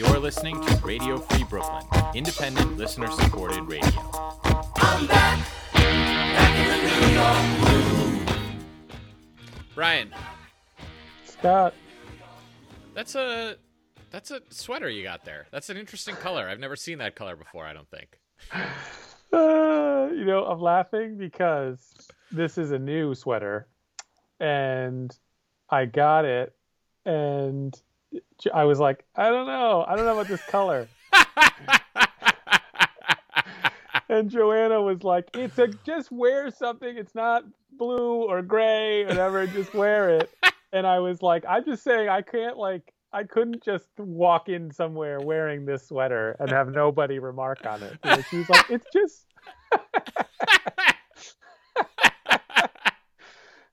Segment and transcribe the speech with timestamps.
[0.00, 4.00] You're listening to Radio Free Brooklyn, independent, listener supported radio.
[4.76, 7.08] I'm back, back in New
[8.24, 8.38] York.
[9.74, 10.10] Brian.
[11.26, 11.74] Scott.
[12.94, 13.56] That's a
[14.10, 15.48] that's a sweater you got there.
[15.50, 16.48] That's an interesting color.
[16.48, 18.18] I've never seen that color before, I don't think.
[19.32, 21.92] Uh, you know, I'm laughing because
[22.32, 23.68] this is a new sweater
[24.40, 25.16] and
[25.68, 26.52] I got it
[27.06, 27.80] and
[28.52, 29.84] I was like, I don't know.
[29.86, 30.88] I don't know about this color.
[34.08, 36.96] and Joanna was like, "It's a just wear something.
[36.96, 39.46] It's not blue or gray, or whatever.
[39.46, 40.30] Just wear it."
[40.72, 44.70] And I was like, "I'm just saying, I can't like, I couldn't just walk in
[44.70, 47.98] somewhere wearing this sweater and have nobody remark on it."
[48.30, 49.26] She was like, "It's just."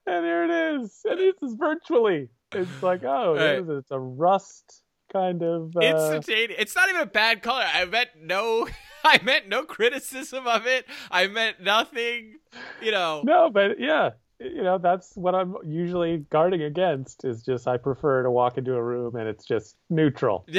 [0.05, 2.30] and here it is, and this is virtually.
[2.54, 3.60] It's like, oh, right.
[3.60, 3.70] it?
[3.70, 5.82] it's a rust kind of uh...
[5.82, 6.60] instantaneous.
[6.60, 7.66] It's not even a bad color.
[7.66, 8.68] I meant no.
[9.04, 10.86] I meant no criticism of it.
[11.12, 12.36] I meant nothing.
[12.82, 13.21] You know.
[13.26, 17.24] No, but yeah, you know that's what I'm usually guarding against.
[17.24, 20.46] Is just I prefer to walk into a room and it's just neutral.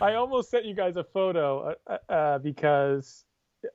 [0.00, 3.24] I almost sent you guys a photo uh, uh, uh because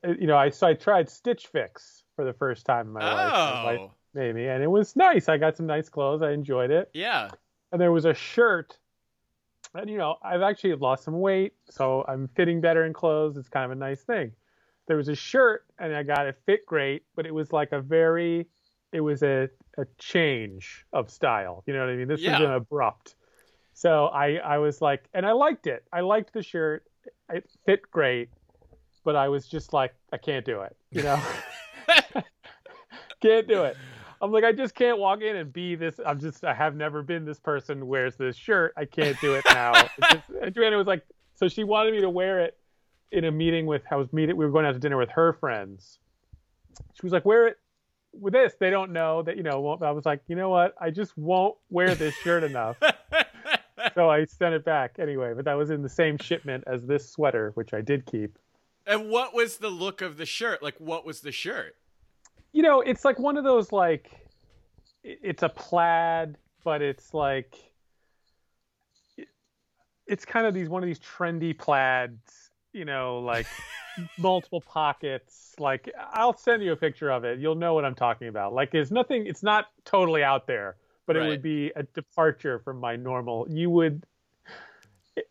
[0.04, 3.66] you know I so I tried Stitch Fix for the first time in my oh.
[3.66, 5.30] life maybe, and it was nice.
[5.30, 6.22] I got some nice clothes.
[6.22, 6.90] I enjoyed it.
[6.94, 7.30] Yeah.
[7.72, 8.78] And there was a shirt,
[9.74, 13.38] and you know, I've actually lost some weight, so I'm fitting better in clothes.
[13.38, 14.32] It's kind of a nice thing.
[14.88, 17.80] There was a shirt, and I got it fit great, but it was like a
[17.80, 18.48] very,
[18.92, 21.64] it was a a change of style.
[21.68, 22.08] You know what I mean?
[22.08, 22.40] This yeah.
[22.40, 23.16] was an abrupt.
[23.74, 25.84] So I I was like, and I liked it.
[25.94, 26.86] I liked the shirt.
[27.32, 28.30] It fit great,
[29.04, 30.76] but I was just like, I can't do it.
[30.92, 31.22] You know.
[33.22, 33.78] can't do it.
[34.22, 36.00] I'm like, I just can't walk in and be this.
[36.06, 38.74] I'm just, I have never been this person who wears this shirt.
[38.76, 39.74] I can't do it now.
[40.12, 41.04] just, and Joanna was like,
[41.36, 42.58] so she wanted me to wear it
[43.12, 45.34] in a meeting with, I was meeting, we were going out to dinner with her
[45.34, 46.00] friends.
[46.94, 47.58] She was like, wear it
[48.12, 48.54] with this.
[48.60, 50.74] They don't know that, you know, I was like, you know what?
[50.82, 52.78] I just won't wear this shirt enough.
[53.94, 57.10] so I sent it back anyway, but that was in the same shipment as this
[57.10, 58.38] sweater, which I did keep.
[58.86, 60.64] And what was the look of the shirt?
[60.64, 61.76] Like, what was the shirt?
[62.52, 64.10] You know, it's like one of those like
[65.04, 67.56] it's a plaid, but it's like
[70.06, 73.48] it's kind of these one of these trendy plaids, you know, like
[74.18, 75.54] multiple pockets.
[75.60, 77.40] Like I'll send you a picture of it.
[77.40, 78.54] You'll know what I'm talking about.
[78.54, 81.26] Like there's nothing it's not totally out there, but right.
[81.26, 83.48] it would be a departure from my normal.
[83.50, 84.04] You would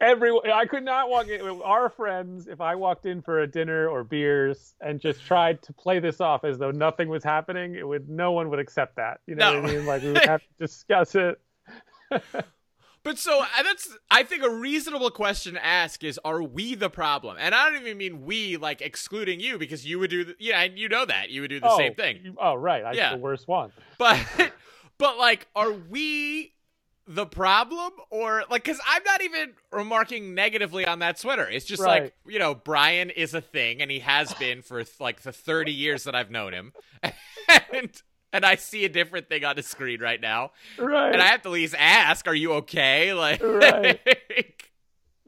[0.01, 3.89] everyone i could not walk in our friends if i walked in for a dinner
[3.89, 7.87] or beers and just tried to play this off as though nothing was happening it
[7.87, 9.21] would no one would accept that.
[9.27, 9.61] You know no.
[9.61, 9.87] what i mean?
[9.87, 11.41] Like we would have to discuss it.
[13.03, 16.91] But so uh, that's i think a reasonable question to ask is are we the
[16.91, 17.37] problem?
[17.39, 20.65] And i don't even mean we like excluding you because you would do the, yeah
[20.65, 21.31] you know that.
[21.31, 22.21] You would do the oh, same thing.
[22.25, 22.85] you, oh right.
[22.85, 23.15] I'm yeah.
[23.15, 23.73] the worst one.
[23.99, 24.19] But
[24.99, 26.53] but like are we
[27.09, 31.49] the problem or like because i'm not even remarking negatively on that sweater.
[31.49, 32.03] It's just right.
[32.05, 35.73] like you know brian is a thing and he has been for like the 30
[35.73, 36.73] years that i've known him.
[37.73, 37.91] And
[38.33, 40.51] and i see a different thing on the screen right now.
[40.79, 41.13] Right.
[41.13, 43.13] And i have to at least ask are you okay?
[43.15, 44.01] Like right.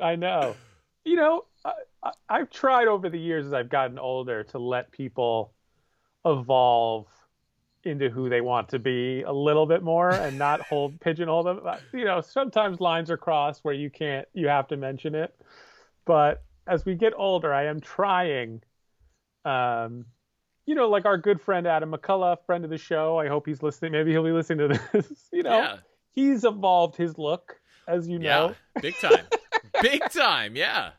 [0.00, 0.56] I know.
[1.04, 5.52] You know I, i've tried over the years as i've gotten older to let people
[6.24, 7.06] evolve
[7.84, 11.60] into who they want to be a little bit more and not hold pigeonhole them.
[11.92, 15.34] You know, sometimes lines are crossed where you can't, you have to mention it.
[16.04, 18.62] But as we get older, I am trying.
[19.44, 20.06] Um,
[20.66, 23.18] you know, like our good friend Adam McCullough, friend of the show.
[23.18, 23.92] I hope he's listening.
[23.92, 25.28] Maybe he'll be listening to this.
[25.32, 25.76] you know, yeah.
[26.10, 28.54] he's evolved his look, as you know.
[28.76, 29.26] Yeah, big time,
[29.82, 30.56] big time.
[30.56, 30.90] Yeah.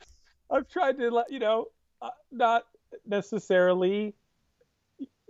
[0.50, 1.68] I've tried to let you know,
[2.02, 2.66] uh, not
[3.06, 4.16] necessarily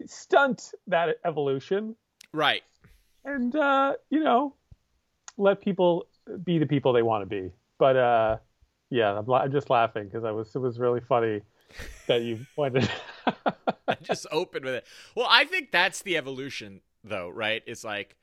[0.09, 1.95] stunt that evolution.
[2.33, 2.63] Right.
[3.25, 4.55] And uh, you know,
[5.37, 6.07] let people
[6.43, 7.51] be the people they want to be.
[7.77, 8.37] But uh,
[8.89, 11.41] yeah, I'm, I'm just laughing because I was it was really funny
[12.07, 12.89] that you pointed.
[13.87, 14.85] I just opened with it.
[15.15, 17.63] Well, I think that's the evolution, though, right?
[17.65, 18.15] It's like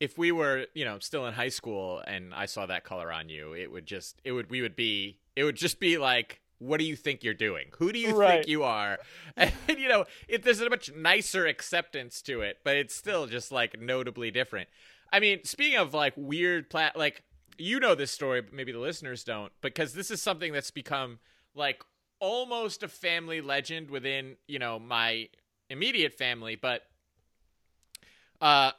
[0.00, 3.28] if we were, you know, still in high school and I saw that color on
[3.28, 6.78] you, it would just, it would, we would be, it would just be like what
[6.78, 7.66] do you think you're doing?
[7.78, 8.34] Who do you right.
[8.34, 8.98] think you are?
[9.36, 13.52] And you know, it, there's a much nicer acceptance to it, but it's still just
[13.52, 14.68] like notably different.
[15.12, 17.22] I mean, speaking of like weird plat, like
[17.58, 21.18] you know this story, but maybe the listeners don't, because this is something that's become
[21.54, 21.82] like
[22.18, 25.28] almost a family legend within you know my
[25.68, 26.82] immediate family, but
[28.40, 28.72] uh,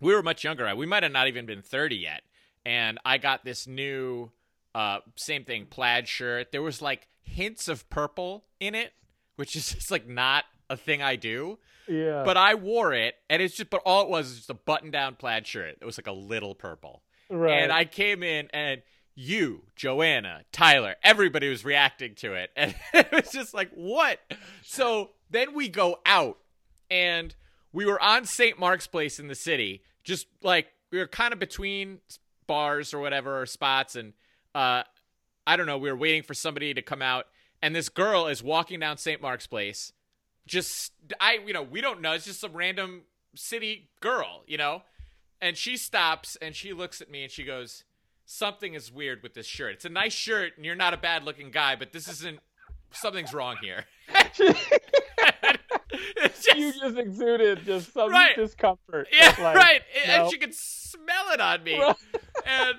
[0.00, 0.74] we were much younger.
[0.74, 2.22] We might have not even been 30 yet,
[2.64, 4.32] and I got this new
[4.76, 6.52] uh same thing plaid shirt.
[6.52, 8.92] There was like hints of purple in it,
[9.36, 11.58] which is just like not a thing I do.
[11.88, 12.24] Yeah.
[12.24, 14.90] But I wore it, and it's just but all it was was just a button
[14.90, 15.76] down plaid shirt.
[15.80, 17.02] It was like a little purple.
[17.30, 17.62] right.
[17.62, 18.82] And I came in and
[19.14, 22.50] you, Joanna, Tyler, everybody was reacting to it.
[22.56, 24.20] And it was just like, what?
[24.62, 26.38] So then we go out
[26.90, 27.34] and
[27.72, 28.58] we were on St.
[28.58, 32.00] Mark's Place in the city, just like we were kind of between
[32.46, 33.96] bars or whatever or spots.
[33.96, 34.12] And
[34.56, 34.82] uh,
[35.46, 37.26] I don't know, we were waiting for somebody to come out.
[37.62, 39.20] And this girl is walking down St.
[39.20, 39.92] Mark's Place.
[40.46, 42.12] Just, I, you know, we don't know.
[42.12, 43.02] It's just some random
[43.34, 44.82] city girl, you know?
[45.40, 47.84] And she stops and she looks at me and she goes,
[48.24, 49.74] Something is weird with this shirt.
[49.74, 52.40] It's a nice shirt and you're not a bad looking guy, but this isn't,
[52.90, 53.84] something's wrong here.
[54.34, 54.56] just,
[56.56, 58.34] you just exuded just some Right.
[58.36, 59.08] discomfort.
[59.12, 59.80] yeah, like, right.
[60.06, 61.80] And she could smell it on me.
[62.44, 62.76] And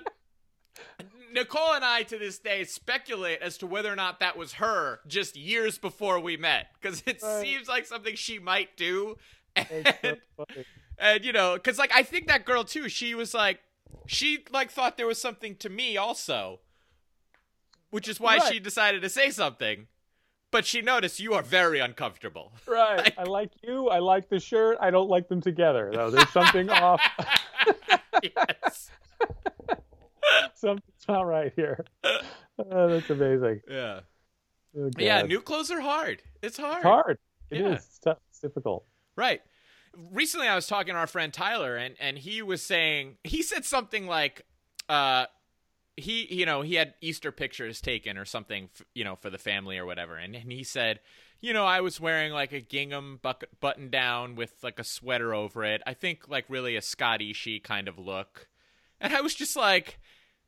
[1.32, 5.00] Nicole and I to this day speculate as to whether or not that was her
[5.06, 7.42] just years before we met because it Right.
[7.44, 9.16] seems like something she might do.
[9.56, 9.94] And,
[10.36, 10.44] so
[10.98, 13.60] and you know, because like I think that girl too, she was like,
[14.06, 16.60] she like thought there was something to me also,
[17.90, 18.52] which is why Right.
[18.52, 19.86] she decided to say something.
[20.50, 22.52] But she noticed you are very uncomfortable.
[22.66, 22.98] Right.
[22.98, 23.88] Like- I like you.
[23.88, 24.78] I like the shirt.
[24.80, 26.10] I don't like them together though.
[26.10, 27.00] There's something off.
[28.22, 28.90] yes.
[30.54, 31.84] Something's not right here.
[32.04, 33.60] Oh, that's amazing.
[33.68, 34.00] Yeah.
[34.76, 35.22] Oh, Yeah.
[35.22, 36.22] New clothes are hard.
[36.42, 36.76] It's hard.
[36.78, 37.18] It's hard.
[37.50, 37.62] It is.
[37.62, 37.72] Yeah.
[37.74, 38.18] It's tough.
[38.30, 38.84] It's difficult.
[39.16, 39.40] Right.
[40.12, 43.64] Recently, I was talking to our friend Tyler, and and he was saying he said
[43.64, 44.44] something like,
[44.88, 45.26] uh,
[45.96, 49.38] he you know he had Easter pictures taken or something, f- you know, for the
[49.38, 51.00] family or whatever, and and he said,
[51.40, 53.18] you know, I was wearing like a gingham
[53.60, 55.82] button down with like a sweater over it.
[55.86, 58.46] I think like really a Scott Ishii kind of look,
[59.00, 59.98] and I was just like,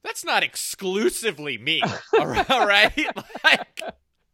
[0.04, 1.82] that's not exclusively me,
[2.18, 2.50] all right?
[2.50, 2.92] all right?
[3.44, 3.82] Like,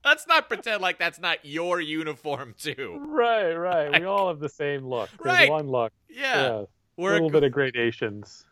[0.05, 3.01] let's not pretend like that's not your uniform too.
[3.07, 3.53] Right.
[3.55, 4.01] Right.
[4.01, 5.11] We all have the same look.
[5.23, 5.51] There's Right.
[5.51, 5.93] one look.
[6.09, 6.49] Yeah, Yeah.
[6.61, 6.67] A
[6.97, 8.45] we're little bit of gradations.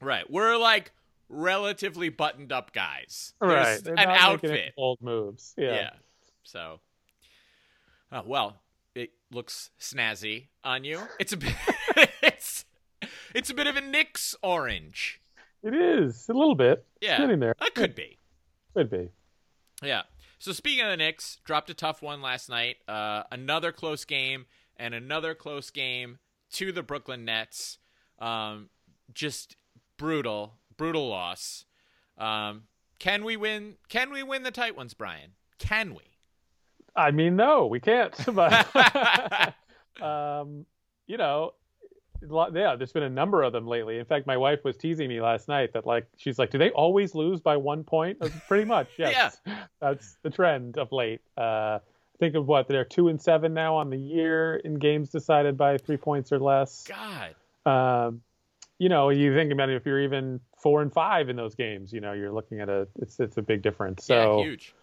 [0.00, 0.28] right.
[0.30, 0.92] We're like
[1.28, 3.32] relatively buttoned up guys.
[3.40, 3.82] Right.
[3.82, 4.74] They're an not making any outfit.
[4.76, 5.54] bold moves.
[5.56, 5.74] Yeah.
[5.74, 5.90] Yeah.
[6.44, 6.80] So,
[8.12, 8.60] oh, well,
[8.94, 11.00] it looks snazzy on you.
[11.18, 11.54] It's a bit.
[12.22, 12.64] it's
[13.34, 15.20] it's a bit of a Knicks orange.
[15.64, 16.84] It is a little bit.
[17.00, 17.54] Yeah, Getting there.
[17.58, 18.18] That could be.
[18.74, 19.08] Could be.
[19.82, 20.02] Yeah.
[20.38, 22.76] So speaking of the Knicks, dropped a tough one last night.
[22.86, 24.44] Uh, another close game
[24.76, 26.18] and another close game
[26.52, 27.78] to the Brooklyn Nets.
[28.18, 28.68] Um,
[29.12, 29.56] just
[29.96, 31.64] brutal, brutal loss.
[32.18, 32.64] Um,
[32.98, 33.76] can we win?
[33.88, 35.32] Can we win the tight ones, Brian?
[35.58, 36.02] Can we?
[36.94, 38.14] I mean, no, we can't.
[38.32, 39.54] But
[40.02, 40.66] um,
[41.06, 41.54] you know,
[42.30, 43.98] yeah, there's been a number of them lately.
[43.98, 46.70] In fact, my wife was teasing me last night that like she's like, do they
[46.70, 48.18] always lose by one point?
[48.48, 49.38] Pretty much, yes.
[49.80, 51.20] That's the trend of late.
[51.36, 51.78] Uh,
[52.18, 55.78] think of what they're two and seven now on the year in games decided by
[55.78, 56.84] three points or less.
[56.86, 57.34] God.
[57.66, 58.22] Um,
[58.78, 61.92] you know, you think about it, if you're even four and five in those games,
[61.92, 64.04] you know, you're looking at a it's it's a big difference.
[64.04, 64.74] So yeah, huge.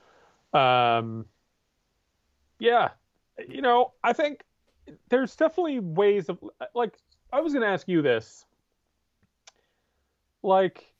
[0.53, 1.25] um,
[2.59, 2.89] yeah,
[3.47, 4.43] you know, I think
[5.09, 6.39] there's definitely ways of
[6.73, 6.93] like.
[7.31, 8.45] I was going to ask you this.
[10.43, 10.93] Like,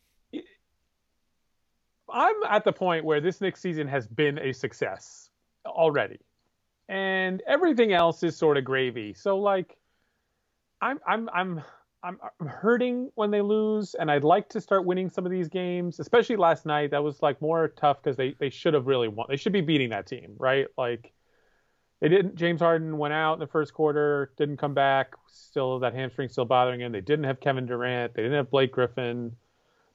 [2.10, 5.30] I'm at the point where this next season has been a success
[5.66, 6.20] already,
[6.90, 9.14] and everything else is sort of gravy.
[9.14, 9.78] So, like,
[10.82, 11.64] I'm I'm I'm
[12.04, 16.00] I'm hurting when they lose, and I'd like to start winning some of these games,
[16.00, 16.92] especially last night.
[16.92, 19.28] That was like more tough because they they should have really won.
[19.30, 20.68] They should be beating that team, right?
[20.78, 21.14] Like
[22.02, 22.36] they didn't.
[22.36, 25.14] James Harden went out in the first quarter, didn't come back.
[25.28, 26.92] Still, that hamstring still bothering him.
[26.92, 28.16] They didn't have Kevin Durant.
[28.16, 29.36] They didn't have Blake Griffin.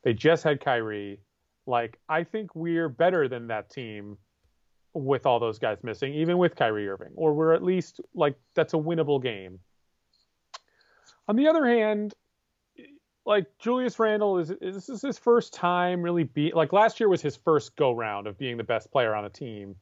[0.02, 1.20] They just had Kyrie.
[1.66, 4.18] Like I think we're better than that team
[4.94, 8.72] with all those guys missing, even with Kyrie Irving, or we're at least like that's
[8.72, 9.58] a winnable game.
[11.26, 12.14] On the other hand,
[13.26, 17.08] like Julius Randle is, is this is his first time really be like last year
[17.08, 19.74] was his first go round of being the best player on a team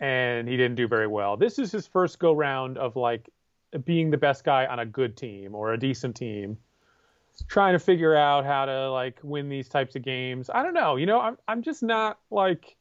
[0.00, 1.36] and he didn't do very well.
[1.36, 3.30] This is his first go round of like
[3.84, 6.58] being the best guy on a good team or a decent team.
[7.48, 10.48] Trying to figure out how to like win these types of games.
[10.52, 12.76] I don't know, you know, I'm I'm just not like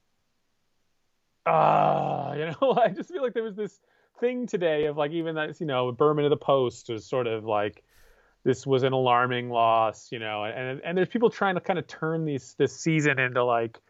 [1.46, 3.80] ah, you know, I just feel like there was this
[4.20, 7.44] thing today of like even that you know Berman of the Post was sort of
[7.44, 7.84] like
[8.46, 11.88] this was an alarming loss, you know, and and there's people trying to kind of
[11.88, 13.82] turn these this season into like,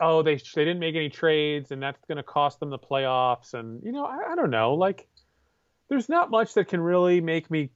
[0.00, 3.54] oh they they didn't make any trades and that's going to cost them the playoffs,
[3.54, 5.06] and you know I, I don't know like
[5.88, 7.70] there's not much that can really make me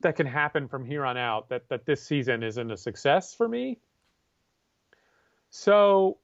[0.00, 3.48] that can happen from here on out that that this season isn't a success for
[3.48, 3.78] me.
[5.50, 6.18] So,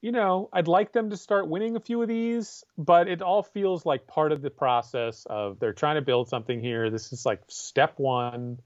[0.00, 3.42] you know, I'd like them to start winning a few of these, but it all
[3.42, 6.90] feels like part of the process of they're trying to build something here.
[6.90, 8.58] This is like step 1.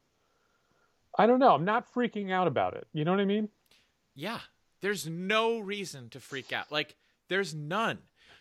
[1.17, 1.55] I don't know.
[1.55, 2.87] I'm not freaking out about it.
[2.93, 3.49] You know what I mean?
[4.15, 4.41] Yeah.
[4.83, 6.71] There's no reason to freak out.
[6.71, 6.97] Like
[7.29, 7.99] there's none.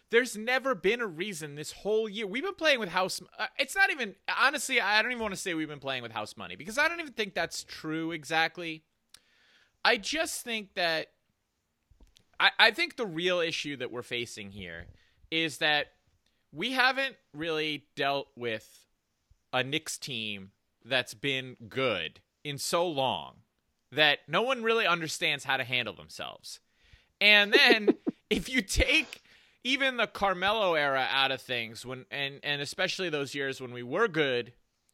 [0.09, 2.27] There's never been a reason this whole year.
[2.27, 3.21] We've been playing with house.
[3.39, 4.81] Uh, it's not even honestly.
[4.81, 6.99] I don't even want to say we've been playing with house money because I don't
[6.99, 8.83] even think that's true exactly.
[9.85, 11.07] I just think that.
[12.39, 14.87] I, I think the real issue that we're facing here
[15.29, 15.91] is that
[16.51, 18.87] we haven't really dealt with
[19.53, 20.51] a Knicks team
[20.83, 23.35] that's been good in so long
[23.91, 26.59] that no one really understands how to handle themselves.
[27.19, 27.95] And then
[28.29, 29.21] if you take
[29.63, 33.83] even the Carmelo era out of things when and and especially those years when we
[33.83, 34.53] were good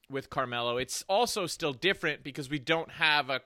[0.09, 3.41] with Carmelo, it's also still different because we don't have a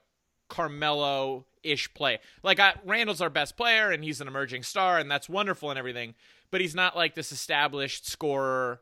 [0.49, 2.19] Carmelo ish play.
[2.43, 5.79] Like I, Randle's our best player and he's an emerging star and that's wonderful and
[5.79, 6.15] everything,
[6.49, 8.81] but he's not like this established scorer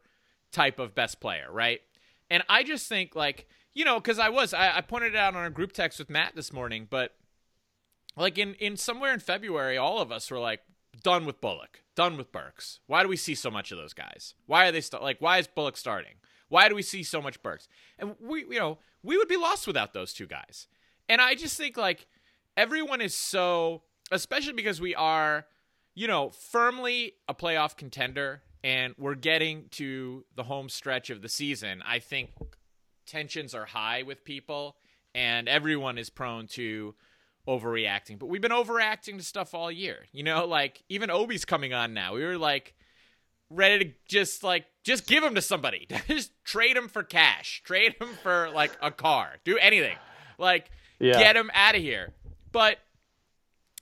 [0.52, 1.82] type of best player, right?
[2.30, 5.36] And I just think like you know because I was I, I pointed it out
[5.36, 7.16] on a group text with Matt this morning, but
[8.16, 10.62] like in in somewhere in February, all of us were like,
[11.04, 12.80] done with Bullock, done with Burks.
[12.88, 14.34] Why do we see so much of those guys?
[14.46, 15.18] Why are they st- like?
[15.20, 16.16] Why is Bullock starting?
[16.50, 17.68] Why do we see so much Burks?
[17.98, 20.68] And we, you know, we would be lost without those two guys.
[21.08, 22.08] And I just think like
[22.58, 25.46] everyone is so, especially because we are,
[25.96, 31.30] you know, firmly a playoff contender, and we're getting to the home stretch of the
[31.30, 31.84] season.
[31.86, 32.32] I think
[33.10, 34.78] tensions are high with people,
[35.14, 36.96] and everyone is prone to
[37.48, 38.20] overreacting.
[38.20, 40.06] But we've been overreacting to stuff all year.
[40.12, 42.14] You know, like even Obi's coming on now.
[42.14, 42.76] We were like
[43.50, 45.88] ready to just like just give him to somebody.
[46.08, 47.62] just trade him for cash.
[47.66, 49.36] Trade him for like a car.
[49.44, 49.98] Do anything.
[50.38, 51.20] Like yeah.
[51.20, 52.14] get him out of here.
[52.52, 52.78] But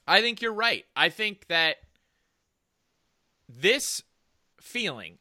[0.06, 0.84] I think you're right.
[0.96, 1.76] I think that
[3.48, 4.02] this
[4.60, 5.18] feeling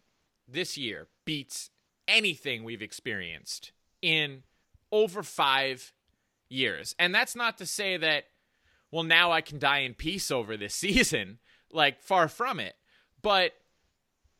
[0.48, 1.70] this year beats
[2.08, 4.44] anything we've experienced in
[4.92, 5.94] over 5
[6.50, 6.96] years.
[6.98, 8.26] And that's not to say that
[8.92, 11.40] well, now I can die in peace over this season.
[11.72, 12.76] Like, far from it.
[13.22, 13.52] But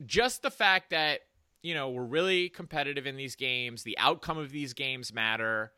[0.06, 1.22] just the fact that,
[1.62, 5.74] you know, we're really competitive in these games, the outcome of these games matter.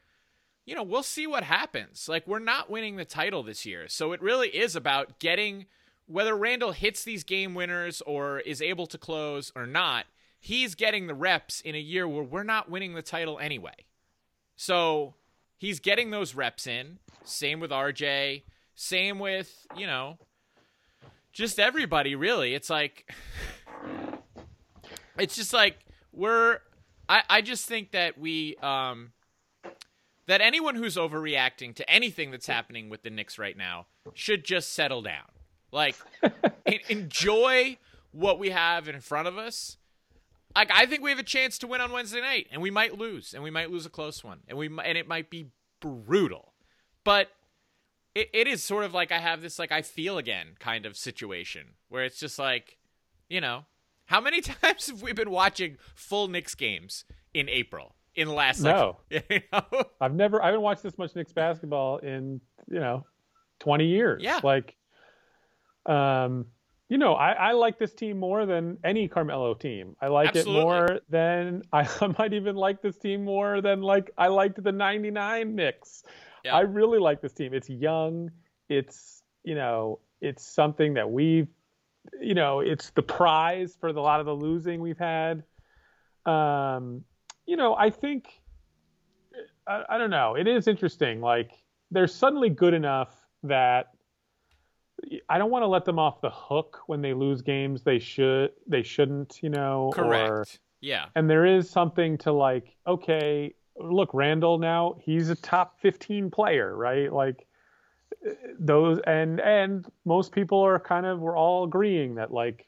[0.65, 2.07] You know, we'll see what happens.
[2.07, 3.88] Like, we're not winning the title this year.
[3.88, 5.65] So it really is about getting
[6.05, 10.05] whether Randle hits these game winners or is able to close or not,
[10.39, 13.86] he's getting the reps in a year where we're not winning the title anyway.
[14.55, 15.15] So
[15.58, 17.00] he's getting those reps in.
[17.24, 18.43] Same with RJ.
[18.75, 20.17] Same with, you know,
[21.34, 22.53] just everybody really.
[22.53, 23.12] It's like
[25.17, 25.77] it's just like
[26.12, 26.60] we're
[27.08, 29.12] I, I just think that we um
[30.27, 34.74] that anyone who's overreacting to anything that's happening with the Knicks right now should just
[34.74, 35.25] settle down.
[35.72, 35.96] Like
[36.89, 37.77] enjoy
[38.12, 39.77] what we have in front of us.
[40.56, 42.98] Like I think we have a chance to win on Wednesday night, and we might
[42.98, 45.48] lose, and we might lose a close one, and we and it might be
[45.79, 46.53] brutal.
[47.03, 47.29] But
[48.15, 50.98] it, it is sort of like I have this like I feel again kind of
[50.98, 52.77] situation where it's just like,
[53.29, 53.65] you know,
[54.06, 57.96] how many times have we been watching full Knicks games in April?
[58.15, 59.84] In the last no, like, you know?
[60.01, 63.06] I've never I haven't watched this much Knicks basketball in you know
[63.60, 64.22] twenty years.
[64.22, 64.75] Yeah, like,
[65.86, 66.48] um,
[66.89, 69.96] you know, I, I like this team more than any Carmelo team.
[70.01, 70.60] I like Absolutely.
[70.60, 74.62] it more than I, I might even like this team more than like I liked
[74.62, 76.03] the '99 Knicks.
[76.43, 76.55] Yeah.
[76.55, 77.53] I really like this team.
[77.53, 78.31] It's young.
[78.67, 81.48] It's you know it's something that we've
[82.19, 85.43] you know it's the prize for the, a lot of the losing we've had.
[86.25, 87.03] Um,
[87.46, 88.29] you know I think
[89.67, 90.36] I, I don't know.
[90.36, 91.22] It is interesting.
[91.22, 91.51] Like
[91.91, 93.91] they're suddenly good enough that
[95.29, 98.51] I don't want to let them off the hook when they lose games they should
[98.68, 99.91] they shouldn't, you know.
[99.94, 100.29] Correct.
[100.32, 100.46] Or,
[100.82, 101.06] yeah.
[101.15, 106.75] And there is something to like, okay, look, Randle now he's a top 15 player,
[106.75, 107.12] right?
[107.12, 107.48] Like
[108.60, 112.68] those and and most people are kind of we're all agreeing that like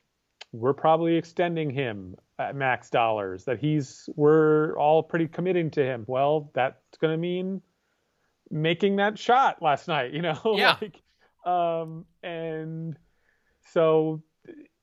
[0.53, 6.03] we're probably extending him at max dollars that he's we're all pretty committing to him.
[6.07, 7.61] Well, that's going to mean
[8.49, 10.39] making that shot last night, you know?
[10.57, 10.77] Yeah.
[10.81, 11.01] like
[11.45, 12.97] um and
[13.73, 14.21] so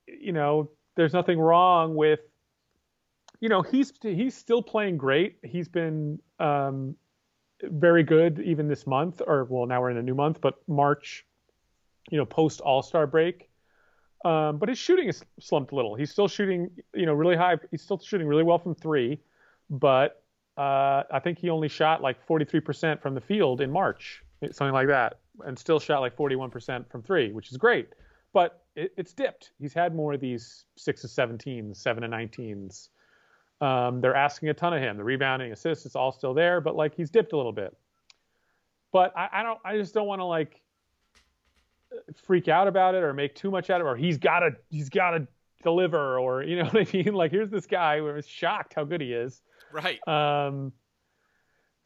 [0.07, 2.19] you know, there's nothing wrong with
[3.39, 5.37] you know, he's he's still playing great.
[5.43, 6.95] He's been um,
[7.63, 11.25] very good even this month, or well, now we're in a new month, but March,
[12.11, 13.49] you know, post All Star break.
[14.25, 15.95] Um, but his shooting is slumped a little.
[15.95, 17.55] He's still shooting, you know, really high.
[17.71, 19.21] He's still shooting really well from three,
[19.69, 20.21] but
[20.57, 24.87] uh, I think he only shot like 43% from the field in March, something like
[24.87, 27.89] that, and still shot like 41% from three, which is great.
[28.33, 29.51] But it, it's dipped.
[29.59, 32.89] He's had more of these six to 17s, seven to 19s.
[33.61, 34.97] Um, they're asking a ton of him.
[34.97, 37.75] The rebounding, assists, it's all still there, but like he's dipped a little bit.
[38.91, 39.59] But I, I don't.
[39.63, 40.61] I just don't want to like
[42.23, 43.89] freak out about it or make too much out of it.
[43.89, 44.51] Or he's got to.
[44.69, 45.27] He's got to
[45.61, 46.17] deliver.
[46.17, 47.13] Or you know what I mean?
[47.13, 49.41] Like here's this guy who was shocked how good he is.
[49.71, 49.99] Right.
[50.07, 50.71] Um,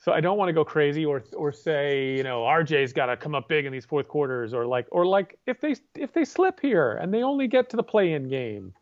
[0.03, 3.15] so I don't want to go crazy or or say you know RJ's got to
[3.15, 6.25] come up big in these fourth quarters or like or like if they if they
[6.25, 8.74] slip here and they only get to the play-in game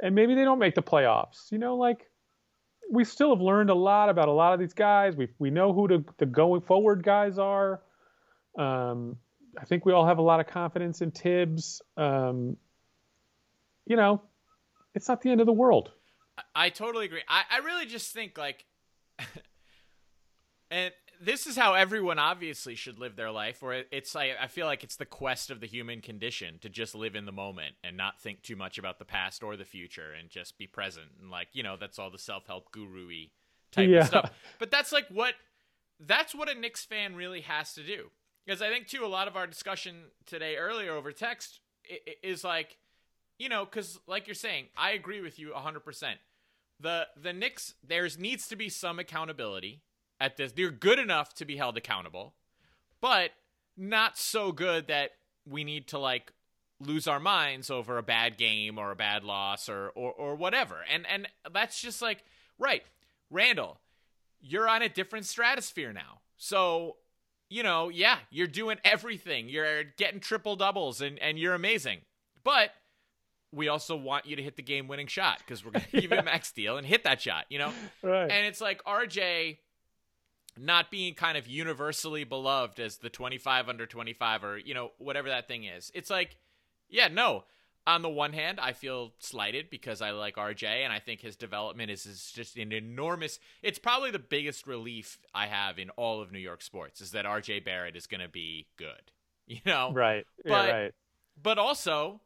[0.00, 1.50] and maybe they don't make the playoffs.
[1.50, 2.08] You know, like
[2.90, 5.16] we still have learned a lot about a lot of these guys.
[5.16, 7.82] We we know who the, the going forward guys are.
[8.56, 9.16] Um,
[9.58, 11.82] I think we all have a lot of confidence in Thibs.
[11.96, 12.56] Um,
[13.86, 14.22] you know,
[14.94, 15.90] it's not the end of the world.
[16.38, 17.22] I, I totally agree.
[17.28, 18.64] I, I really just think like,
[20.70, 24.66] and this is how everyone obviously should live their life where it's like i feel
[24.66, 27.96] like it's the quest of the human condition to just live in the moment and
[27.96, 31.30] not think too much about the past or the future and just be present and
[31.30, 33.28] like you know that's all the self-help guru-y
[33.70, 34.00] type yeah.
[34.00, 34.30] of stuff.
[34.58, 35.34] But that's like what
[35.98, 38.10] that's what a Knicks fan really has to do.
[38.44, 41.60] Because i think too a lot of our discussion today earlier over text
[42.22, 42.78] is like
[43.38, 46.14] you know because like you're saying i agree with you 100%
[46.80, 49.82] the the Knicks there's needs to be some accountability
[50.20, 50.52] at this.
[50.52, 52.34] They're good enough to be held accountable,
[53.00, 53.30] but
[53.76, 55.12] not so good that
[55.48, 56.32] we need to like
[56.78, 60.84] lose our minds over a bad game or a bad loss or or, or whatever.
[60.90, 62.24] And and that's just like
[62.58, 62.82] right,
[63.30, 63.80] Randle,
[64.40, 66.20] you're on a different stratosphere now.
[66.36, 66.96] So,
[67.48, 69.48] you know, yeah, you're doing everything.
[69.48, 72.00] You're getting triple doubles and and you're amazing.
[72.44, 72.70] But
[73.52, 76.10] we also want you to hit the game winning shot because we're going to give
[76.10, 77.72] you a max deal and hit that shot, you know?
[78.02, 78.30] Right.
[78.30, 79.58] And it's like RJ
[80.60, 85.28] not being kind of universally beloved as the 25 under 25 or you know whatever
[85.28, 85.90] that thing is.
[85.94, 86.36] It's like
[86.88, 87.44] yeah no.
[87.86, 91.34] On the one hand i feel slighted because i like rj and i think his
[91.34, 96.20] development is, is just an enormous it's probably the biggest relief i have in all
[96.20, 99.10] of new york sports is that rj barrett is going to be good
[99.50, 99.92] you know?
[99.92, 100.24] Right.
[100.44, 100.94] But yeah, right.
[101.42, 102.20] but also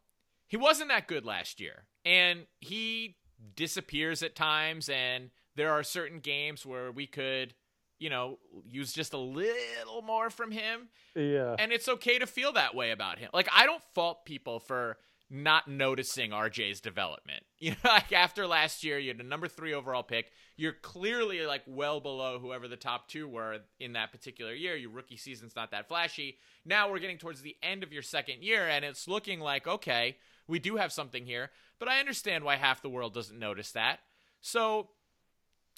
[0.47, 3.17] he wasn't that good last year and he
[3.57, 7.55] disappears at times and there are certain games where we could
[7.99, 10.89] you know, use just a little more from him.
[11.15, 11.57] Yeah.
[11.59, 13.31] And it's okay to feel that way about him.
[13.33, 14.97] Like I don't fault people for
[15.31, 17.45] not noticing RJ's development.
[17.65, 20.31] You know, like after last year, you had a number three overall pick.
[20.55, 24.77] You're clearly like well below whoever the top two were in that particular year.
[24.77, 26.37] Your rookie season's not that flashy.
[26.67, 30.19] Now we're getting towards the end of your second year, and it's looking like, okay,
[30.47, 31.53] we do have something here.
[31.79, 34.01] But I understand why half the world doesn't notice that.
[34.43, 34.91] So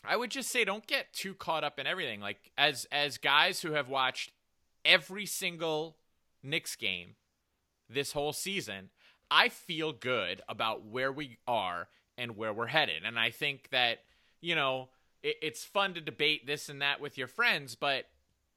[0.04, 2.20] I would just say don't get too caught up in everything.
[2.20, 4.32] Like as as guys who have watched
[4.84, 5.96] every single
[6.42, 7.16] Knicks game
[7.88, 8.90] this whole season,
[9.30, 13.02] I feel good about where we are and where we're headed.
[13.04, 13.98] And I think that,
[14.40, 14.88] you know,
[15.22, 18.06] it, it's fun to debate this and that with your friends, but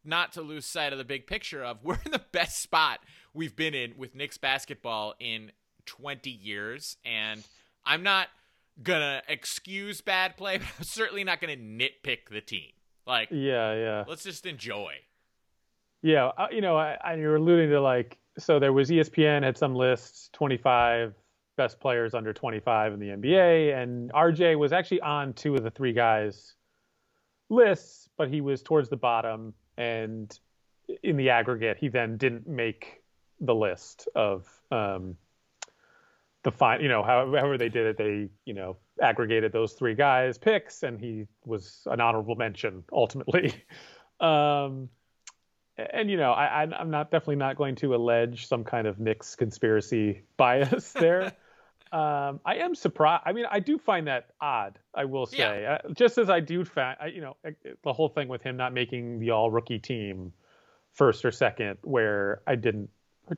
[0.06, 3.00] not to lose sight of the big picture of we're in the best spot
[3.34, 5.52] we've been in with Knicks basketball in
[5.86, 6.98] 20 years.
[7.04, 7.44] And
[7.86, 8.28] I'm not
[8.82, 12.72] gonna excuse bad play, but I'm certainly not gonna nitpick the team.
[13.06, 14.04] Like, yeah, yeah.
[14.08, 14.94] Let's just enjoy.
[16.02, 19.58] Yeah, uh, you know, I, I, you're alluding to like, so there was ESPN had
[19.58, 21.14] some lists, 25
[21.58, 25.72] best players under 25 in the NBA, and RJ was actually on two of the
[25.72, 26.56] three guys
[27.50, 30.40] lists, but he was towards the bottom, and
[31.04, 33.02] in the aggregate, he then didn't make
[33.42, 35.18] the list of um,
[36.44, 40.38] the fine, you know, however they did it, they, you know, aggregated those three guys
[40.38, 43.54] picks, and he was an honorable mention ultimately.
[44.20, 44.90] um,
[45.78, 49.36] and you know, I, I'm not definitely not going to allege some kind of Knicks
[49.36, 51.26] conspiracy bias there.
[51.92, 53.24] um, I am surprised.
[53.26, 54.80] I mean, I do find that odd.
[54.94, 55.80] I will say, yeah.
[55.84, 57.38] uh, just as I do find, you know,
[57.84, 60.34] the whole thing with him not making the All Rookie team
[60.94, 62.90] first or second, where I didn't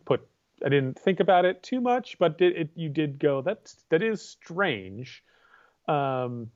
[0.06, 0.28] put
[0.66, 3.42] I didn't think about it too much, but did, it, you did go.
[3.42, 5.24] That's that is strange.
[5.88, 6.52] Um,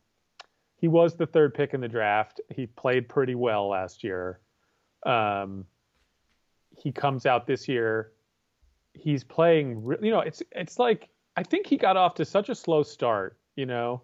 [0.77, 2.41] he was the third pick in the draft.
[2.53, 4.39] He played pretty well last year.
[5.05, 5.65] Um,
[6.77, 8.11] he comes out this year.
[8.93, 9.97] He's playing.
[10.01, 13.37] You know, it's it's like I think he got off to such a slow start.
[13.55, 14.03] You know,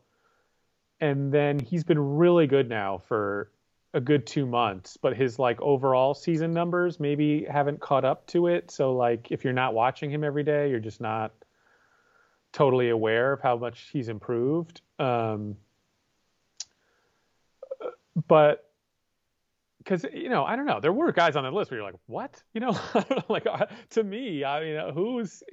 [1.00, 3.52] and then he's been really good now for
[3.94, 8.48] a good two months, but his like overall season numbers maybe haven't caught up to
[8.48, 8.72] it.
[8.72, 11.34] So like if you're not watching him every day, you're just not
[12.54, 14.82] totally aware of how much he's improved.
[15.00, 15.58] Um,
[18.28, 18.72] but
[19.80, 22.00] because you know I don't know there were guys on the list where you're like
[22.06, 22.78] what you know
[23.30, 25.44] like uh, to me I mean who's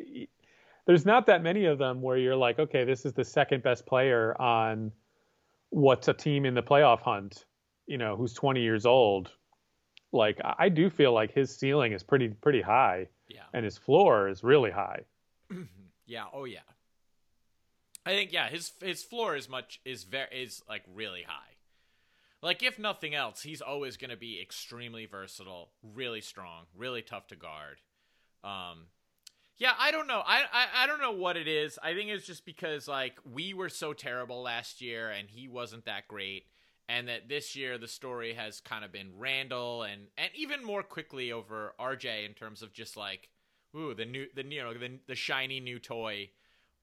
[0.86, 3.86] there's not that many of them where you're like okay this is the second best
[3.86, 4.92] player on
[5.70, 7.44] what's a team in the playoff hunt
[7.88, 9.32] you know who's 20 years old
[10.12, 13.42] like I do feel like his ceiling is pretty pretty high Yeah.
[13.52, 15.00] and his floor is really high
[16.06, 16.24] Yeah.
[16.32, 16.60] Oh yeah.
[18.06, 18.48] I think yeah.
[18.48, 21.52] His his floor is much is very is like really high.
[22.40, 27.26] Like if nothing else, he's always going to be extremely versatile, really strong, really tough
[27.26, 27.78] to guard.
[28.44, 28.86] Um,
[29.58, 30.22] yeah, I don't know.
[30.24, 31.78] I, I I don't know what it is.
[31.82, 35.84] I think it's just because like we were so terrible last year and he wasn't
[35.84, 36.46] that great,
[36.88, 40.82] and that this year the story has kind of been Randle and and even more
[40.82, 43.28] quickly over RJ in terms of just like
[43.76, 46.30] ooh the new the you know the the shiny new toy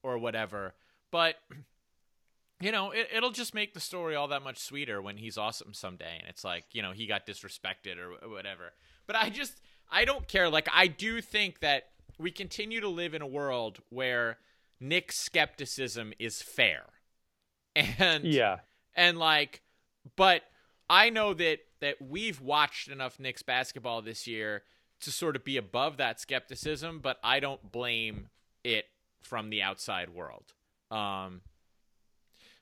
[0.02, 0.74] or whatever.
[1.10, 1.36] But
[2.60, 5.74] you know, it, it'll just make the story all that much sweeter when he's awesome
[5.74, 8.72] someday, and it's like you know he got disrespected or whatever.
[9.06, 10.48] But I just I don't care.
[10.48, 11.88] Like I do think that
[12.18, 14.38] we continue to live in a world where
[14.80, 16.84] Knicks skepticism is fair,
[17.76, 18.58] and yeah
[18.96, 19.60] and like
[20.14, 20.42] but
[20.88, 24.62] i know that that we've watched enough Knicks basketball this year
[25.00, 28.28] to sort of be above that skepticism but i don't blame
[28.64, 28.86] it
[29.22, 30.52] from the outside world
[30.90, 31.40] um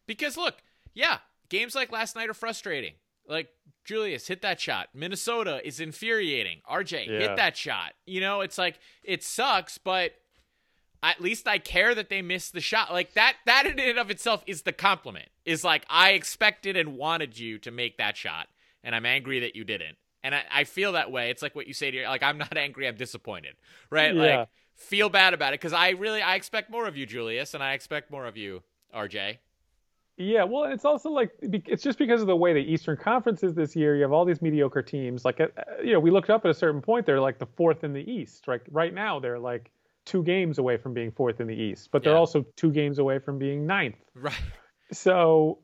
[0.06, 0.56] because look
[0.94, 2.94] yeah games like last night are frustrating
[3.26, 3.48] like
[3.84, 4.88] Julius hit that shot.
[4.94, 6.60] Minnesota is infuriating.
[6.70, 7.18] RJ Yeah.
[7.20, 7.94] hit that shot.
[8.06, 10.12] You know, it's like it sucks, but
[11.10, 12.92] at least I care that they missed the shot.
[12.92, 15.28] Like that that in and of itself is the compliment.
[15.44, 18.48] Is like I expected and wanted you to make that shot,
[18.82, 19.96] and I'm angry that you didn't.
[20.22, 21.30] And I, I feel that way.
[21.30, 23.54] It's like what you say to your like I'm not angry, I'm disappointed.
[23.90, 24.14] Right?
[24.14, 24.38] Yeah.
[24.38, 27.62] Like feel bad about it because I really I expect more of you, Julius, and
[27.62, 28.62] I expect more of you,
[28.94, 29.38] RJ.
[30.16, 33.52] Yeah, well, it's also like it's just because of the way the Eastern Conference is
[33.52, 33.96] this year.
[33.96, 35.24] You have all these mediocre teams.
[35.24, 35.48] Like, uh,
[35.82, 37.04] you know, we looked up at a certain point.
[37.04, 38.46] They're like the fourth in the East.
[38.46, 39.72] Right, right now they're like
[40.04, 42.18] two games away from being fourth in the East, but they're Yeah.
[42.18, 43.96] also two games away from being ninth.
[44.14, 44.34] Right.
[44.92, 45.60] So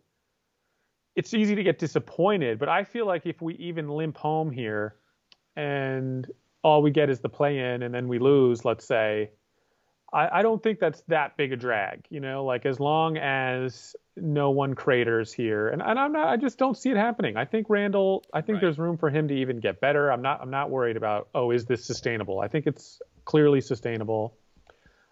[1.17, 2.59] it's easy to get disappointed.
[2.59, 4.97] But I feel like if we even limp home here,
[5.57, 6.27] and
[6.63, 9.31] all we get is the play-in, and then we lose, let's say,
[10.13, 12.07] I, I don't think that's that big a drag.
[12.11, 16.37] You know, like as long as no one craters here, and, and I'm not, I
[16.37, 17.37] just don't see it happening.
[17.37, 18.61] I think Randle, I think Right.
[18.63, 20.11] there's room for him to even get better.
[20.11, 22.41] I'm not, I'm not worried about, oh, is this sustainable?
[22.41, 24.37] I think it's clearly sustainable.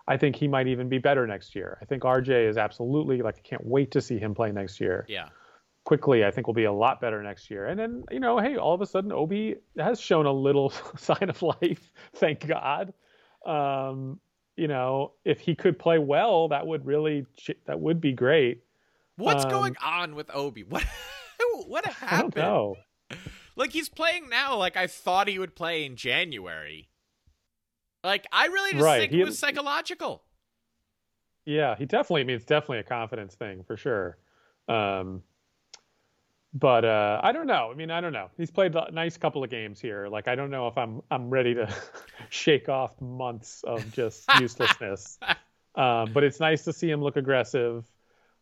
[0.07, 1.78] I think he might even be better next year.
[1.83, 5.04] I think RJ is absolutely like I can't wait to see him play next year.
[5.09, 5.28] Yeah.
[5.85, 7.66] Quickley, I think will be a lot better next year.
[7.66, 11.28] And then you know, hey, all of a sudden Obi has shown a little sign
[11.31, 11.90] of life.
[12.16, 12.92] Thank God.
[13.46, 14.18] Um,
[14.57, 17.26] you know, if he could play well, that would really
[17.66, 18.62] that would be great.
[19.16, 20.64] What's Um, going on with Obi?
[20.64, 20.85] What
[21.66, 22.35] what I happened?
[22.35, 22.76] don't know.
[23.57, 26.88] Like he's playing now like I thought he would play in January.
[28.04, 30.22] Like I really just Right, think he- it was psychological.
[31.44, 32.20] Yeah, he definitely.
[32.22, 34.18] I mean, it's definitely a confidence thing for sure.
[34.68, 35.22] Um,
[36.54, 37.70] but uh, I don't know.
[37.70, 38.28] I mean, I don't know.
[38.37, 40.08] He's played a nice couple of games here.
[40.08, 41.72] Like, I don't know if I'm I'm ready to
[42.28, 45.18] shake off months of just uselessness.
[45.74, 47.84] Um, but it's nice to see him look aggressive.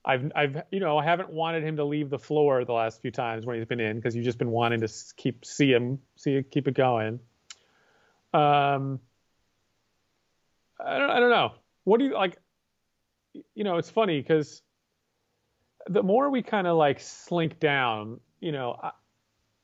[0.04, 3.10] I've I've you know I haven't wanted him to leave the floor the last few
[3.10, 6.42] times when he's been in because you've just been wanting to keep see him see
[6.48, 7.18] keep it going.
[8.32, 9.00] Um,
[10.84, 11.52] I don't I don't know.
[11.84, 12.38] What do you like?
[13.54, 14.62] You know, it's funny because
[15.88, 18.90] the more we kind of like slink down, you know, I,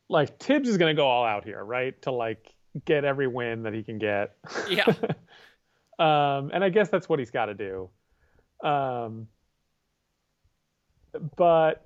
[0.09, 2.01] like Thibs is going to go all out here, right?
[2.03, 2.53] To like
[2.85, 4.37] get every win that he can get.
[4.68, 4.85] Yeah.
[5.98, 7.90] um, and I guess that's what he's got to do.
[8.66, 9.29] Um,
[11.37, 11.85] but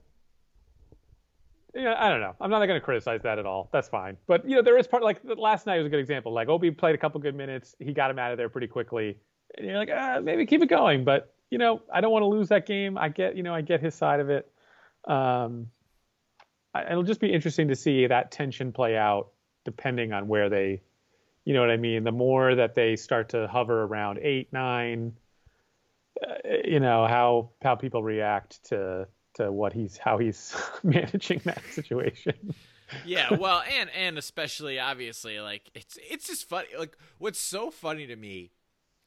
[1.76, 2.34] yeah, I don't know.
[2.40, 3.68] I'm not going to criticize that at all.
[3.72, 4.16] That's fine.
[4.26, 6.32] But you know, there is part like last night was a good example.
[6.32, 7.74] Like Obi played a couple good minutes.
[7.78, 9.18] He got him out of there pretty quickly.
[9.56, 11.04] And you're like, ah, maybe keep it going.
[11.04, 12.96] But you know, I don't want to lose that game.
[12.96, 14.50] I get, you know, I get his side of it.
[15.06, 15.68] Um,
[16.74, 19.28] I, it'll just be interesting to see that tension play out,
[19.64, 20.82] depending on where they,
[21.44, 22.04] you know what I mean.
[22.04, 25.12] The more that they start to hover around eight, nine,
[26.26, 26.34] uh,
[26.64, 32.54] you know how how people react to to what he's how he's managing that situation.
[33.04, 36.68] yeah, well, and and especially obviously like it's it's just funny.
[36.78, 38.50] Like what's so funny to me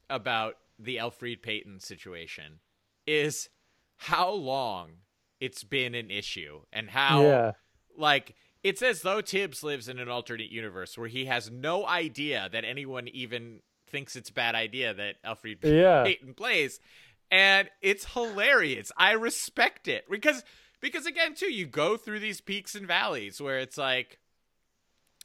[0.10, 2.60] about the Elfrid Payton situation
[3.06, 3.50] is
[3.98, 4.92] how long
[5.40, 7.52] it's been an issue and how yeah,
[7.98, 12.50] like it's as though Thibs lives in an alternate universe where he has no idea
[12.52, 16.04] that anyone even thinks it's a bad idea that Alfred Yeah.
[16.04, 16.80] Payton plays.
[17.32, 18.92] And it's hilarious.
[18.98, 20.44] I respect it because
[20.82, 24.20] because again too, you go through these peaks and valleys where it's like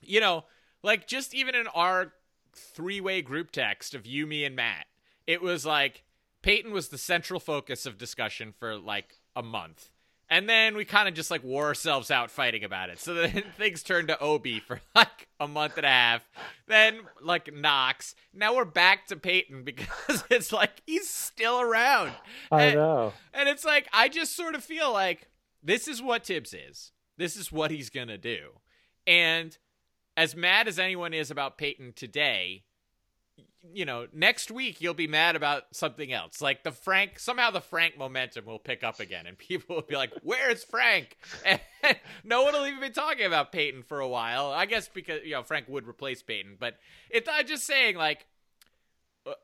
[0.03, 0.45] you know,
[0.83, 2.13] like just even in our
[2.55, 4.87] three way group text of you, me, and Matt,
[5.27, 6.05] it was like
[6.43, 9.91] Payton was the central focus of discussion for like a month.
[10.31, 12.99] And then we kind of just like wore ourselves out fighting about it.
[12.99, 16.23] So then things turned to Obi for like a month and a half.
[16.67, 18.15] Then like Knox.
[18.33, 22.13] Now we're back to Payton because it's like he's still around.
[22.51, 23.13] I and, know.
[23.33, 25.29] And it's like I just sort of feel like
[25.63, 26.93] this is what Thibs is.
[27.17, 28.51] This is what he's gonna do.
[29.07, 29.57] And
[30.17, 32.65] as mad as anyone is about Payton today,
[33.73, 36.41] you know, next week you'll be mad about something else.
[36.41, 39.97] Like the Frank, somehow the Frank momentum will pick up again, and people will be
[39.97, 41.61] like, "Where's Frank?" And
[42.25, 44.51] no one will even be talking about Payton for a while.
[44.51, 46.77] I guess because you know Frank would replace Payton, but
[47.11, 48.27] it's I'm just saying like.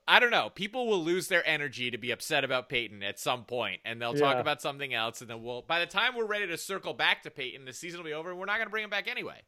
[0.07, 0.51] I don't know.
[0.51, 4.13] People will lose their energy to be upset about Payton at some point, and they'll
[4.13, 5.63] talk about something else, and then we'll.
[5.63, 8.29] By the time we're ready to circle back to Payton, the season will be over,
[8.29, 9.41] and we're not going to bring him back anyway.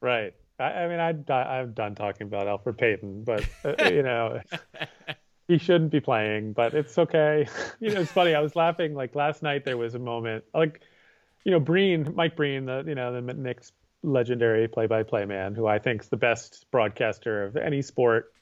[0.00, 0.32] Right.
[0.58, 4.40] I, I mean, I, I'm done talking about Alfred Payton, but uh, you know,
[5.48, 6.52] he shouldn't be playing.
[6.52, 7.46] But it's okay.
[7.80, 8.34] you know, it's funny.
[8.34, 9.64] I was laughing like last night.
[9.64, 10.80] There was a moment like,
[11.44, 15.78] you know, Breen, Mike Breen, the you know the Knicks legendary play-by-play man, who I
[15.78, 18.32] think is the best broadcaster of any sport.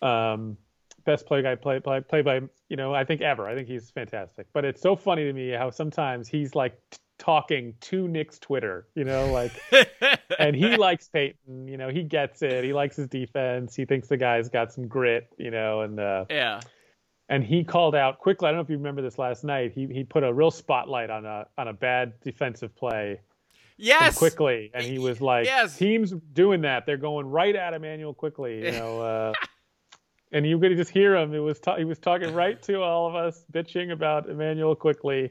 [0.00, 0.56] Um,
[1.04, 3.48] best play guy play play play by you know I think ever.
[3.48, 4.46] I think he's fantastic.
[4.52, 6.80] But it's so funny to me how sometimes he's like
[7.22, 8.88] talking to Knicks Twitter.
[8.94, 9.52] You know, like
[10.38, 11.68] and he likes Payton.
[11.68, 12.64] You know, he gets it.
[12.64, 13.76] He likes his defense.
[13.76, 15.28] He thinks the guy's got some grit.
[15.38, 16.60] You know, and uh, yeah.
[17.28, 18.48] and he called out Quickley.
[18.48, 19.72] I don't know if you remember this last night.
[19.74, 23.20] He he put a real spotlight on a on a bad defensive play
[23.78, 24.18] Yes.
[24.18, 25.76] Quickley, and he was like, Yes.
[25.76, 26.86] "Teams doing that.
[26.86, 29.00] They're going right at Immanuel Quickley." You know.
[29.00, 29.32] Uh,
[30.34, 31.34] And you could just hear him.
[31.34, 35.30] It was ta- he was talking right to all of us, bitching about Immanuel Quickley,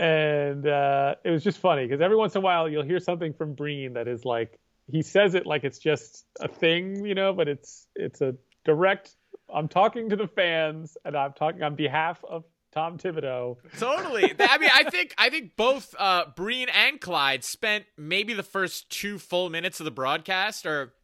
[0.00, 3.34] and uh, it was just funny because every once in a while you'll hear something
[3.34, 4.58] from Breen that is like
[4.90, 8.34] he says it like it's just a thing, you know, but it's it's a
[8.64, 9.14] direct.
[9.52, 13.56] I'm talking to the fans, and I'm talking on behalf of Tom Thibodeau.
[13.78, 14.24] Totally.
[14.40, 18.88] I mean, I think I think both uh, Breen and Clyde spent maybe the first
[18.88, 20.94] two full minutes of the broadcast or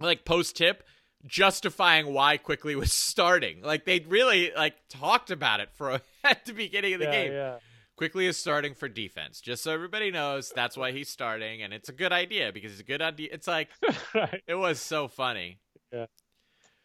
[0.00, 0.84] like post tip
[1.26, 3.60] justifying why Quickley was starting.
[3.62, 7.12] Like they really like talked about it for a, at the beginning of the yeah,
[7.12, 7.32] game.
[7.32, 7.56] yeah.
[7.96, 11.88] Quickley is starting for defense, just so everybody knows that's why he's starting, and it's
[11.88, 13.28] a good idea because it's a good idea.
[13.32, 13.68] It's like
[14.14, 14.42] right.
[14.46, 15.58] it was so funny.
[15.92, 16.06] Yeah.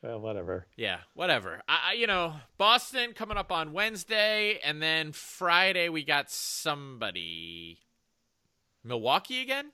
[0.02, 0.68] Well, whatever.
[0.78, 1.62] Yeah, whatever.
[1.68, 7.80] I, I, you know, Boston coming up on Wednesday, and then Friday we got somebody.
[8.84, 9.72] Milwaukee again.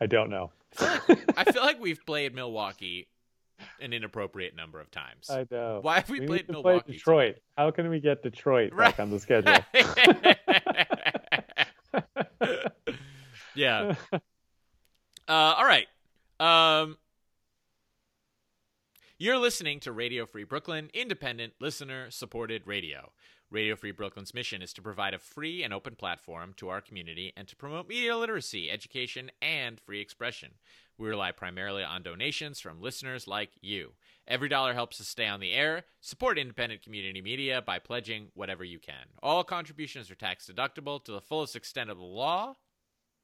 [0.00, 0.52] I don't know.
[0.78, 3.08] I feel like we've played Milwaukee
[3.80, 5.30] an inappropriate number of times.
[5.30, 5.78] I know.
[5.82, 6.84] Why have we, we played Milwaukee?
[6.84, 7.36] play Detroit.
[7.56, 8.96] How can we get Detroit Right.
[8.96, 9.54] back on the schedule?
[13.54, 13.94] yeah.
[14.12, 14.18] Uh,
[15.28, 15.86] all right.
[16.40, 16.98] Um,
[19.18, 23.12] you're listening to Radio Free Brooklyn, independent, listener supported radio.
[23.54, 27.32] Radio Free Brooklyn's mission is to provide a free and open platform to our community
[27.36, 30.54] and to promote media literacy, education, and free expression.
[30.98, 33.92] We rely primarily on donations from listeners like you.
[34.26, 35.84] Every dollar helps us stay on the air.
[36.00, 39.06] Support independent community media by pledging whatever you can.
[39.22, 42.54] All contributions are tax deductible to the fullest extent of the law.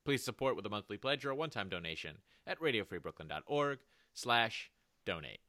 [0.05, 3.81] Please support with a monthly pledge or a one-time donation at radiofreebrooklyn.org
[4.15, 4.71] slash
[5.05, 5.41] donate.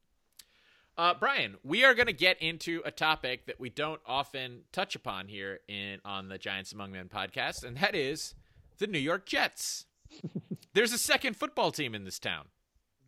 [0.97, 4.95] Uh, Brian, we are going to get into a topic that we don't often touch
[4.95, 8.35] upon here in on the Giants Among Men podcast, and that is
[8.77, 9.85] the New York Jets.
[10.73, 12.45] There's a second football team in this town,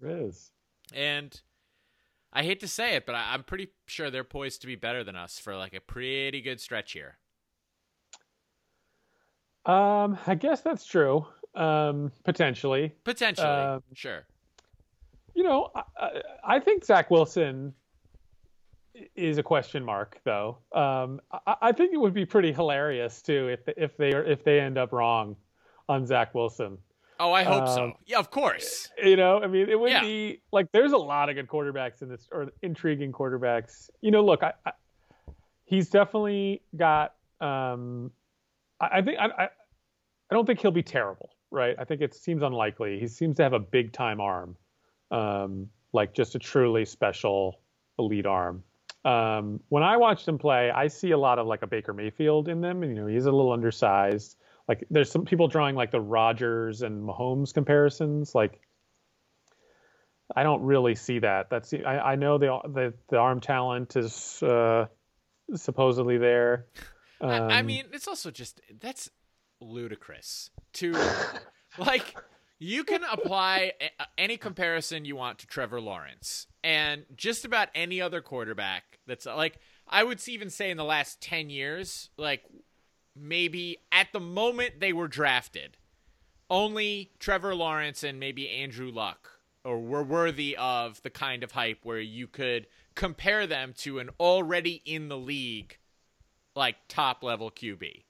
[0.01, 0.51] There is.
[0.93, 1.39] and
[2.31, 5.03] I hate to say it, but I, I'm pretty sure they're poised to be better
[5.03, 7.17] than us for like a pretty good stretch here.
[9.65, 11.25] Um, I guess that's true.
[11.55, 12.93] Um, potentially.
[13.03, 14.25] Potentially, Um, sure.
[15.43, 17.73] You know, I, I- think Zach Wilson
[19.13, 20.60] is a question mark, though.
[20.71, 24.45] Um, I, I think it would be pretty hilarious too if if they are if
[24.45, 25.36] they end up wrong
[25.89, 26.77] on Zach Wilson.
[27.19, 27.84] Oh, I hope so.
[27.84, 28.89] um, Yeah, of course.
[29.03, 29.99] You know, I mean, it would Yeah.
[29.99, 33.89] be like there's a lot of good quarterbacks in this, or intriguing quarterbacks.
[33.99, 34.71] You know, look, I, I
[35.65, 37.15] he's definitely got.
[37.41, 38.12] Um,
[38.79, 39.49] I, I think I, I, I
[40.32, 41.75] don't think he'll be terrible, right?
[41.77, 42.97] I think it seems unlikely.
[42.97, 44.56] He seems to have a big time arm,
[45.13, 47.62] um, like just a truly special
[47.99, 48.63] elite arm.
[49.06, 52.47] Um, when I watched him play, I see a lot of like a Baker Mayfield
[52.49, 52.84] in them.
[52.84, 54.36] And, you know, he's a little undersized.
[54.67, 58.34] Like there's some people drawing like the Rodgers and Mahomes comparisons.
[58.34, 58.62] Like
[60.36, 61.49] I don't really see that.
[61.49, 64.86] That's I, I know the, the the arm talent is uh,
[65.54, 66.67] supposedly there.
[67.19, 69.10] Um, I, I mean, it's also just that's
[69.60, 70.95] ludicrous to
[71.78, 72.15] like
[72.65, 73.73] You can apply
[74.17, 79.60] any comparison you want to Trevor Lawrence and just about any other quarterback that's like
[79.86, 82.45] I would even say in the last 10 years, like
[83.17, 85.76] maybe at the moment they were drafted,
[86.49, 89.32] only Trevor Lawrence and maybe Andrew Luck
[89.65, 94.10] or were worthy of the kind of hype where you could compare them to an
[94.21, 95.80] already in the league
[96.56, 98.06] like top level QB.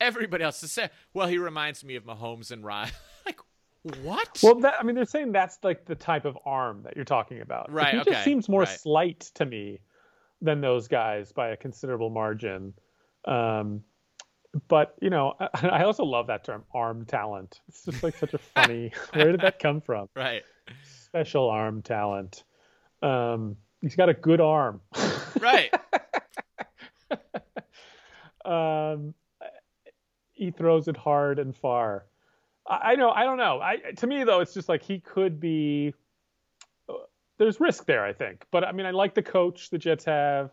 [0.00, 0.76] Everybody else is
[1.14, 2.90] well, he reminds me of Mahomes and Ryan.
[4.02, 4.38] what?
[4.42, 7.40] Well, that, I mean, they're saying that's like the type of arm that you're talking
[7.40, 7.70] about.
[7.70, 8.68] Right, He okay, just seems more right.
[8.68, 9.80] slight to me
[10.40, 12.74] than those guys by a considerable margin.
[13.24, 13.82] Um,
[14.68, 17.60] but you know, I, I also love that term, arm talent.
[17.68, 18.92] It's just like such a funny.
[19.12, 20.08] where did that come from?
[20.14, 20.42] right.
[20.84, 22.44] Special arm talent.
[23.02, 24.80] Um, he's got a good arm.
[25.40, 25.74] Right.
[28.44, 29.14] um,
[30.32, 32.06] he throws it hard and far.
[32.72, 33.10] I, I know.
[33.10, 33.60] I don't know.
[33.60, 35.94] I to me though, it's just like he could be.
[37.38, 38.46] There's risk there, I think.
[38.50, 40.50] But I mean, I like the coach the Jets have.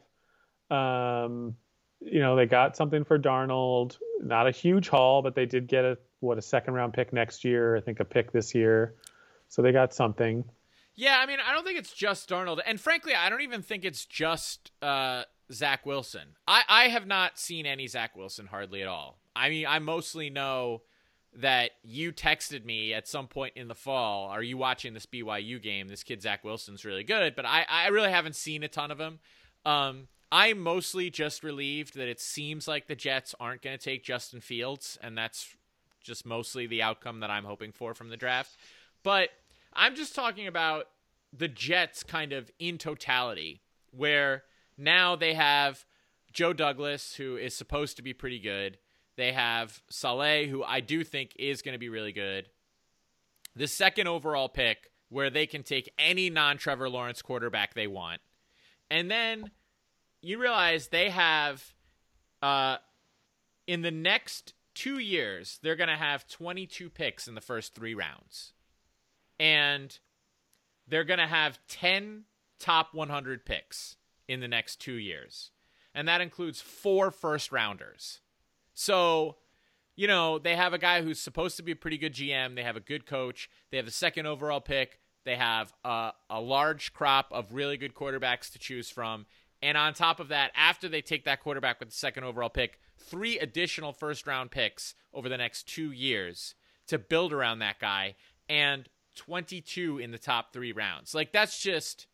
[0.69, 1.55] Um,
[1.99, 3.97] you know, they got something for Darnold.
[4.21, 7.45] Not a huge haul, but they did get a what a second round pick next
[7.45, 7.75] year.
[7.75, 8.95] I think a pick this year.
[9.47, 10.43] So they got something.
[10.95, 13.85] Yeah, I mean, I don't think it's just Darnold, and frankly, I don't even think
[13.85, 16.35] it's just uh, Zach Wilson.
[16.47, 19.19] I I have not seen any Zach Wilson hardly at all.
[19.35, 20.81] I mean, I mostly know
[21.35, 24.27] that you texted me at some point in the fall.
[24.29, 25.87] Are you watching this BYU game?
[25.87, 28.99] This kid Zach Wilson's really good, but I I really haven't seen a ton of
[28.99, 29.19] him.
[29.65, 34.03] Um, I'm mostly just relieved that it seems like the Jets aren't going to take
[34.03, 35.55] Justin Fields, and that's
[36.01, 38.55] just mostly the outcome that I'm hoping for from the draft.
[39.03, 39.29] But
[39.73, 40.85] I'm just talking about
[41.35, 43.61] the Jets kind of in totality,
[43.91, 44.43] where
[44.77, 45.85] now they have
[46.31, 48.77] Joe Douglas, who is supposed to be pretty good.
[49.19, 52.47] They have Saleh, who I do think is going to be really good.
[53.55, 58.21] The second overall pick, where they can take any non Trevor Lawrence quarterback they want.
[58.89, 59.51] And then
[60.21, 61.73] you realize they have,
[62.41, 62.77] uh,
[63.67, 67.93] in the next two years, they're going to have 22 picks in the first three
[67.93, 68.53] rounds
[69.39, 69.99] and
[70.87, 72.23] they're going to have 10
[72.59, 73.95] top 100 picks
[74.27, 75.51] in the next two years.
[75.95, 78.21] And that includes four first rounders.
[78.79, 79.35] So,
[79.97, 82.55] you know, they have a guy who's supposed to be a pretty good GM.
[82.55, 83.49] They have a good coach.
[83.71, 84.99] They have the second overall pick.
[85.25, 89.25] They have a, a large crop of really good quarterbacks to choose from.
[89.61, 92.79] And on top of that, after they take that quarterback with the second overall pick,
[92.97, 96.55] three additional first round picks over the next two years
[96.87, 98.15] to build around that guy.
[98.47, 98.87] And
[99.17, 101.13] 22 in the top three rounds.
[101.13, 102.07] Like that's just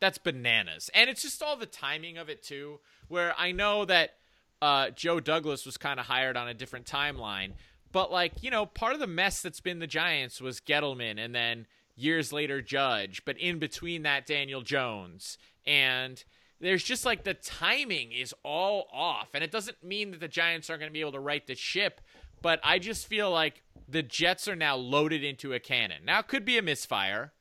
[0.00, 0.90] that's bananas.
[0.94, 4.14] And it's just all the timing of it too, where I know that
[4.62, 7.54] uh, Joe Douglas was kind of hired on a different timeline,
[7.90, 11.34] but like you know, part of the mess that's been the Giants was Gettleman, and
[11.34, 16.22] then years later Judge, but in between that Daniel Jones, and
[16.60, 20.70] there's just like the timing is all off, and it doesn't mean that the Giants
[20.70, 22.00] aren't going to be able to right the ship,
[22.40, 26.04] but I just feel like the Jets are now loaded into a cannon.
[26.04, 27.32] Now it could be a misfire,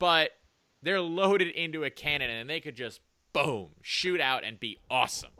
[0.00, 0.32] but
[0.82, 3.00] they're loaded into a cannon and they could just
[3.32, 5.30] boom shoot out and be awesome.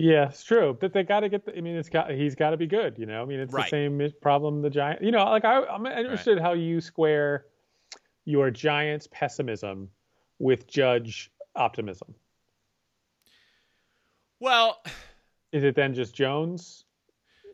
[0.00, 0.76] Yeah, it's true.
[0.80, 1.44] But they got to get.
[1.44, 2.10] The, I mean, it's got.
[2.10, 2.96] He's got to be good.
[2.98, 3.20] You know.
[3.20, 3.64] I mean, it's Right.
[3.64, 5.02] the same problem the Giant.
[5.02, 7.46] You know, like I, I'm interested how you square
[8.24, 9.90] your Giants pessimism
[10.38, 12.14] with Judge optimism.
[14.40, 14.80] Well,
[15.52, 16.84] Is it then just Jones?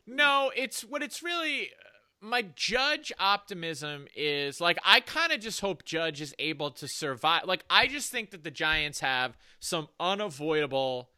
[0.06, 5.60] no, it's what it's really uh, my judge optimism is like I kind of just
[5.60, 7.44] hope Judge is able to survive.
[7.46, 11.08] Like I just think that the Giants have some unavoidable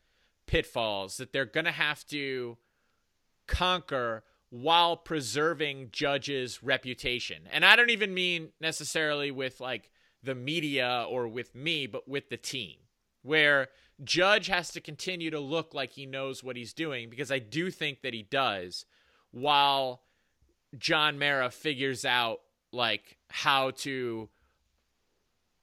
[0.46, 2.56] pitfalls that they're going to have to
[3.46, 7.48] conquer while preserving Judge's reputation.
[7.50, 9.90] And I don't even mean necessarily with like
[10.22, 12.76] the media or with me, but with the team.
[13.22, 13.68] Where
[14.04, 17.70] Judge has to continue to look like he knows what he's doing because I do
[17.70, 18.84] think that he does
[19.32, 20.02] while
[20.78, 22.40] John Mara figures out
[22.72, 24.28] like how to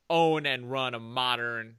[0.10, 1.76] own and run a modern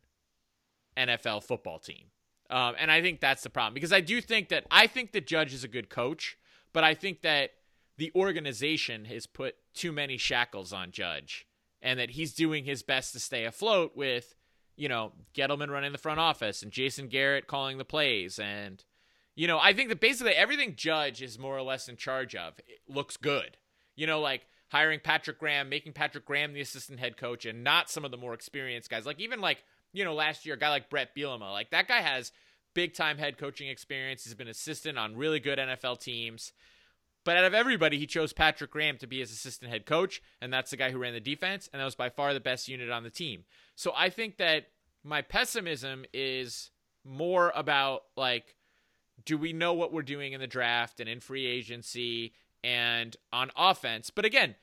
[0.96, 2.06] NFL football team.
[2.50, 5.26] Um, and I think that's the problem because I do think that I think that
[5.26, 6.36] Judge is a good coach,
[6.72, 7.52] but I think that
[7.96, 11.46] the organization has put too many shackles on Judge
[11.80, 14.34] and that he's doing his best to stay afloat with,
[14.76, 18.38] you know, Gettleman running the front office and Jason Garrett calling the plays.
[18.38, 18.84] And,
[19.34, 22.54] you know, I think that basically everything Judge is more or less in charge of
[22.88, 23.56] looks good.
[23.96, 27.90] You know, like hiring Patrick Graham, making Patrick Graham the assistant head coach and not
[27.90, 29.06] some of the more experienced guys.
[29.06, 29.62] Like even like,
[29.94, 32.32] you know, last year, a guy like Brett Bielema, like that guy has
[32.74, 34.24] big time head coaching experience.
[34.24, 36.52] He's been assistant on really good NFL teams.
[37.24, 40.52] But out of everybody, he chose Patrick Graham to be his assistant head coach, and
[40.52, 42.90] that's the guy who ran the defense, and that was by far the best unit
[42.90, 43.44] on the team.
[43.76, 44.66] So I think that
[45.02, 46.70] my pessimism is
[47.02, 48.56] more about like,
[49.24, 53.50] do we know what we're doing in the draft and in free agency and on
[53.56, 54.10] offense?
[54.10, 54.56] But again,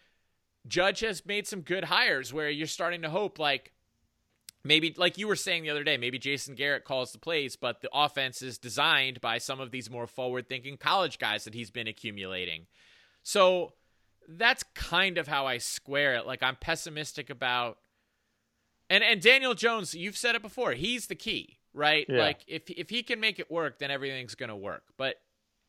[0.67, 3.71] Judge has made some good hires where you're starting to hope like
[4.63, 7.81] maybe like you were saying the other day, maybe Jason Garrett calls the plays, but
[7.81, 11.71] the offense is designed by some of these more forward thinking college guys that he's
[11.71, 12.67] been accumulating.
[13.23, 13.73] So
[14.27, 16.25] that's kind of how I square it.
[16.25, 17.77] Like I'm pessimistic about
[18.89, 22.05] and and Daniel Jones, you've said it before, he's the key, right?
[22.07, 22.19] Yeah.
[22.19, 24.83] Like if if he can make it work, then everything's going to work.
[24.97, 25.15] But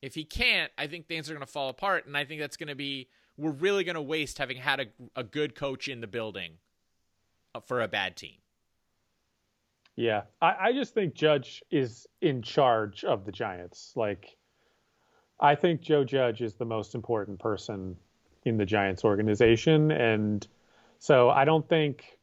[0.02, 2.56] if he can't, I think things are going to fall apart and I think that's
[2.56, 4.86] going to be we're really going to waste having had a,
[5.16, 6.58] a good coach in the building
[7.54, 8.36] uh, for a bad team.
[9.96, 13.92] Yeah, I, I just think Judge is in charge of the Giants.
[13.94, 14.36] Like,
[15.38, 17.96] I think Joe Judge is the most important person
[18.44, 20.46] in the Giants organization, and
[20.98, 22.18] so I don't think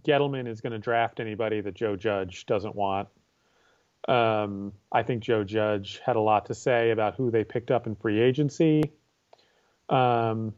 [0.00, 3.08] Gettleman is going to draft anybody that Joe Judge doesn't want.
[4.08, 7.86] Um, I think Joe Judge had a lot to say about who they picked up
[7.86, 8.82] in free agency.
[9.88, 10.54] Um,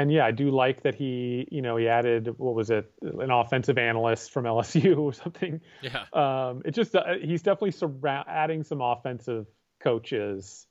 [0.00, 3.30] and yeah, I do like that he, you know, he added what was it, an
[3.30, 5.60] offensive analyst from LSU or something.
[5.82, 6.04] Yeah.
[6.12, 9.46] Um, it just uh, he's definitely surround, adding some offensive
[9.78, 10.66] coaches,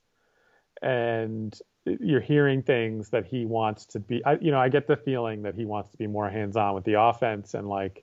[0.82, 4.24] and you're hearing things that he wants to be.
[4.24, 6.84] I, you know, I get the feeling that he wants to be more hands-on with
[6.84, 8.02] the offense, and like,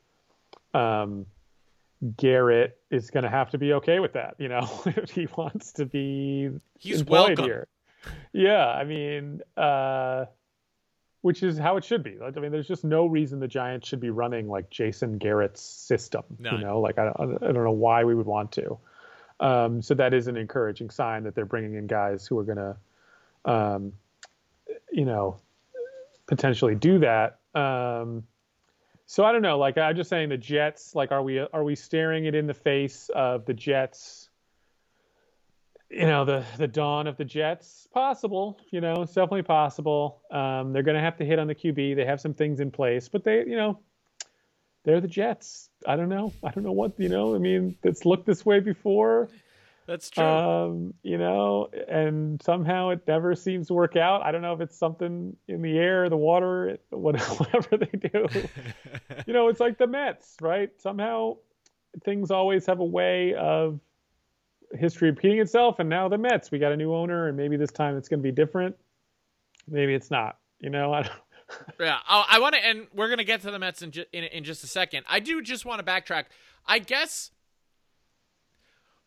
[0.74, 1.26] um,
[2.16, 4.36] Garrett is going to have to be okay with that.
[4.40, 7.46] You know, if he wants to be He's employed welcome.
[7.46, 7.68] here.
[8.32, 10.26] Yeah, I mean, uh,
[11.22, 12.18] which is how it should be.
[12.22, 16.24] I mean, there's just no reason the Giants should be running like Jason Garrett's system.
[16.54, 18.78] You know, like I, I don't know why we would want to.
[19.40, 22.58] Um, so that is an encouraging sign that they're bringing in guys who are going
[22.58, 23.94] to, um,
[24.92, 25.38] you know,
[26.28, 27.40] potentially do that.
[27.54, 28.24] Um,
[29.06, 29.58] so I don't know.
[29.58, 30.94] Like I'm just saying, the Jets.
[30.94, 34.27] Like, are we are we staring it in the face of the Jets?
[35.90, 40.22] You know the the dawn of the Jets possible you know it's definitely possible.
[40.32, 42.72] Um, they're going to have to hit on the QB they have some things in
[42.72, 43.80] place but they you know
[44.84, 45.70] they're the Jets.
[45.86, 46.32] I don't know.
[46.44, 49.30] I don't know what you know I mean it's looked this way before.
[49.86, 50.24] That's true.
[50.24, 54.22] um, you know and somehow it never seems to work out.
[54.24, 58.28] I don't know if it's something in the air the water whatever they do.
[59.26, 60.70] You know it's like the Mets right?
[60.80, 61.38] Somehow
[62.04, 63.80] things always have a way of
[64.74, 67.72] history repeating itself and now the Mets we got a new owner and maybe this
[67.72, 68.76] time it's going to be different
[69.68, 71.14] maybe it's not you know I don't,
[71.80, 74.24] yeah, I, I want to, and we're gonna get to the Mets in, ju- in
[74.26, 75.06] in just a second.
[75.08, 76.26] I do just want to backtrack.
[76.66, 77.32] I guess,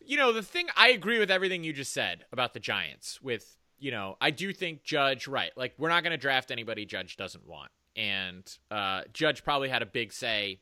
[0.00, 3.20] you know, the thing I agree with everything you just said about the Giants.
[3.20, 5.50] With you know, I do think Judge right.
[5.56, 9.86] Like we're not gonna draft anybody Judge doesn't want, and uh, Judge probably had a
[9.86, 10.60] big say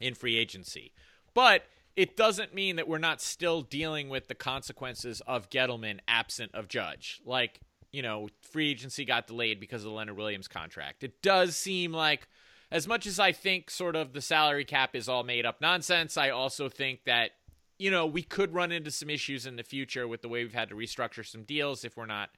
[0.00, 0.92] in free agency,
[1.34, 1.64] but.
[1.96, 6.68] It doesn't mean that we're not still dealing with the consequences of Gettleman absent of
[6.68, 7.20] Judge.
[7.24, 7.60] Like,
[7.92, 11.04] you know, free agency got delayed because of the Leonard Williams contract.
[11.04, 12.26] It does seem like,
[12.72, 16.16] as much as I think sort of the salary cap is all made up nonsense,
[16.16, 17.30] I also think that,
[17.78, 20.52] you know, we could run into some issues in the future with the way we've
[20.52, 22.30] had to restructure some deals if we're not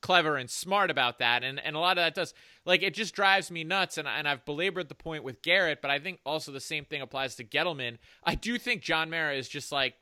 [0.00, 1.42] clever and smart about that.
[1.42, 2.34] And and a lot of that does
[2.64, 3.98] like it just drives me nuts.
[3.98, 7.02] And and I've belabored the point with Garrett, but I think also the same thing
[7.02, 7.98] applies to Gettleman.
[8.24, 9.94] I do think John Mara is just like,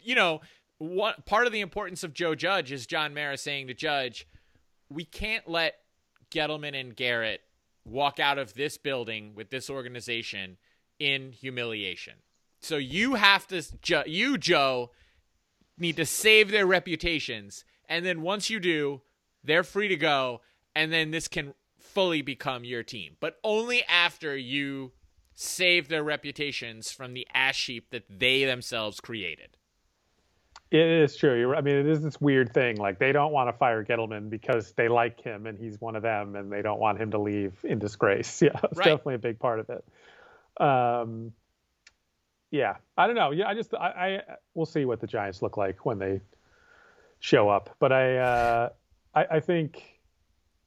[0.00, 0.40] you know,
[0.78, 4.26] what part of the importance of Joe Judge is John Mara saying to Judge,
[4.88, 5.76] we can't let
[6.30, 7.40] Gettleman and Garrett
[7.84, 10.56] walk out of this building with this organization
[10.98, 12.14] in humiliation.
[12.60, 13.62] So you have to,
[14.06, 14.90] you Joe,
[15.78, 19.02] need to save their reputations, and then once you do,
[19.42, 20.40] they're free to go,
[20.74, 24.92] and then this can fully become your team, but only after you
[25.34, 29.56] save their reputations from the ash heap that they themselves created.
[30.70, 31.38] it is true.
[31.38, 32.76] You're, I mean it is this weird thing.
[32.76, 36.02] Like they don't want to fire Gettleman because they like him and he's one of
[36.02, 38.42] them and they don't want him to leave in disgrace.
[38.42, 38.86] Yeah it's Right.
[38.86, 39.84] definitely a big part of it.
[40.60, 41.32] Um
[42.50, 42.76] yeah.
[42.96, 43.30] I don't know.
[43.32, 43.88] Yeah I just I,
[44.28, 46.20] I we'll see what the Giants look like when they
[47.24, 48.68] show up but I uh
[49.14, 49.82] I, I think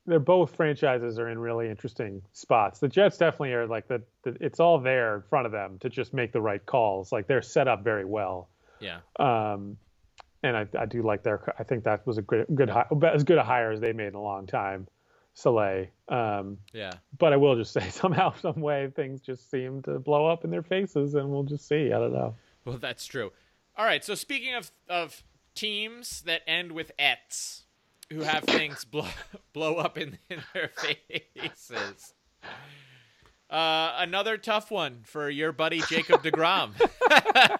[0.07, 2.79] they're both franchises are in really interesting spots.
[2.79, 5.89] The Jets definitely are like the, the it's all there in front of them to
[5.89, 7.11] just make the right calls.
[7.11, 8.47] Like they're set up very well.
[8.79, 8.99] Yeah.
[9.19, 9.75] Um,
[10.43, 11.53] and I, I do like their.
[11.59, 12.71] I think that was a good, good,
[13.03, 14.87] as good a hire as they made in a long time.
[15.33, 15.87] Saleh.
[16.07, 16.93] Um, Yeah.
[17.19, 20.51] but I will just say somehow, some way, things just seem to blow up in
[20.51, 21.87] their faces, and we'll just see.
[21.87, 22.33] I don't know.
[22.63, 23.33] Well, that's true.
[23.77, 24.05] All right.
[24.05, 25.21] So speaking of of
[25.57, 27.63] teams that end with ets,
[28.09, 29.07] who have things blow
[29.53, 32.13] blow up in, in their faces.
[33.49, 36.71] Uh, another tough one for your buddy Jacob deGrom.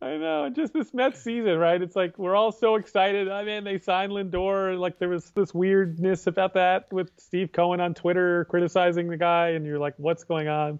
[0.00, 1.80] I know, just this Mets season, right?
[1.82, 3.28] It's like we're all so excited.
[3.28, 4.78] I mean, they signed Lindor.
[4.78, 9.50] Like there was this weirdness about that with Steve Cohen on Twitter criticizing the guy,
[9.50, 10.78] and you're like, what's going on?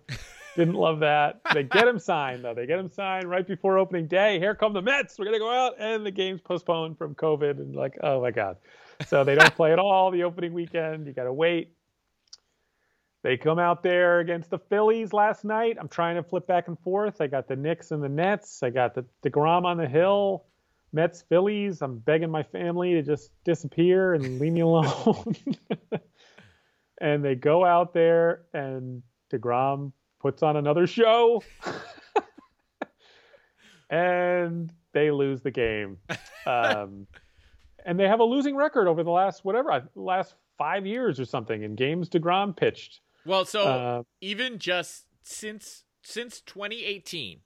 [0.59, 1.41] Didn't love that.
[1.55, 2.53] They get him signed though.
[2.53, 4.41] They get him signed right before opening day.
[4.41, 5.17] Here come the Mets.
[5.17, 7.61] We're gonna go out, and the game's postponed from COVID.
[7.61, 8.57] And like, oh my god.
[9.07, 11.07] So they don't play at all the opening weekend.
[11.07, 11.77] You gotta wait.
[13.23, 15.77] They come out there against the Phillies last night.
[15.79, 17.21] I'm trying to flip back and forth.
[17.21, 18.61] I got the Knicks and the Nets.
[18.65, 20.45] I got the deGrom on the hill.
[20.93, 21.83] Mets, Phillies.
[21.83, 25.37] I'm begging my family to just disappear and leave me alone.
[27.01, 31.43] and they go out there, and deGrom puts on another show.
[33.91, 35.99] and they lose the game.
[36.47, 37.07] Um,
[37.85, 41.63] and they have a losing record over the last, whatever, last five years or something
[41.63, 43.01] in games deGrom pitched.
[43.25, 47.41] Well, so uh, even just since since 2018,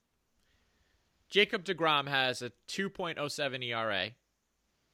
[1.29, 4.11] Jacob deGrom has a 2.07 ERA,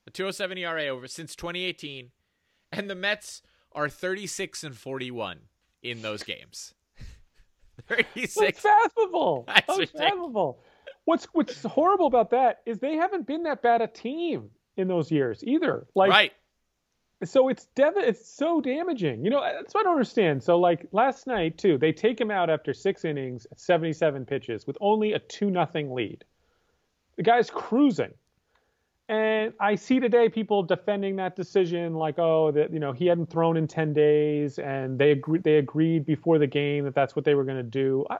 [0.07, 2.11] a 2.07 ERA over since 2018,
[2.73, 5.41] and the Mets are 36 and 41
[5.83, 6.75] in those games.
[7.87, 8.65] 36.
[8.65, 9.45] Unfathomable.
[9.49, 10.59] That's Unfathomable.
[11.05, 15.11] What's what's horrible about that is they haven't been that bad a team in those
[15.11, 15.87] years either.
[15.95, 16.33] Like right
[17.25, 19.25] so it's dev- it's so damaging.
[19.25, 20.43] You know, that's what I don't understand.
[20.43, 24.79] So like last night too, they take him out after six innings, 77 pitches with
[24.81, 26.25] only a two nothing lead.
[27.17, 28.15] The guy's cruising.
[29.09, 33.31] And I see today people defending that decision, like, oh, that you know he hadn't
[33.31, 37.25] thrown in ten days, and they agreed they agreed before the game that that's what
[37.25, 38.05] they were going to do.
[38.11, 38.19] I,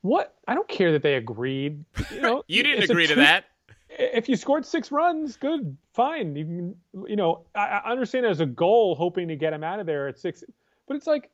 [0.00, 0.34] what?
[0.48, 1.84] I don't care that they agreed.
[2.10, 3.44] You know, you didn't agree two, to that
[3.98, 6.34] if you scored six runs, good, fine.
[6.36, 6.76] You can,
[7.08, 10.08] you know, I, I understand as a goal, hoping to get him out of there
[10.08, 10.44] at six,
[10.86, 11.30] but it's like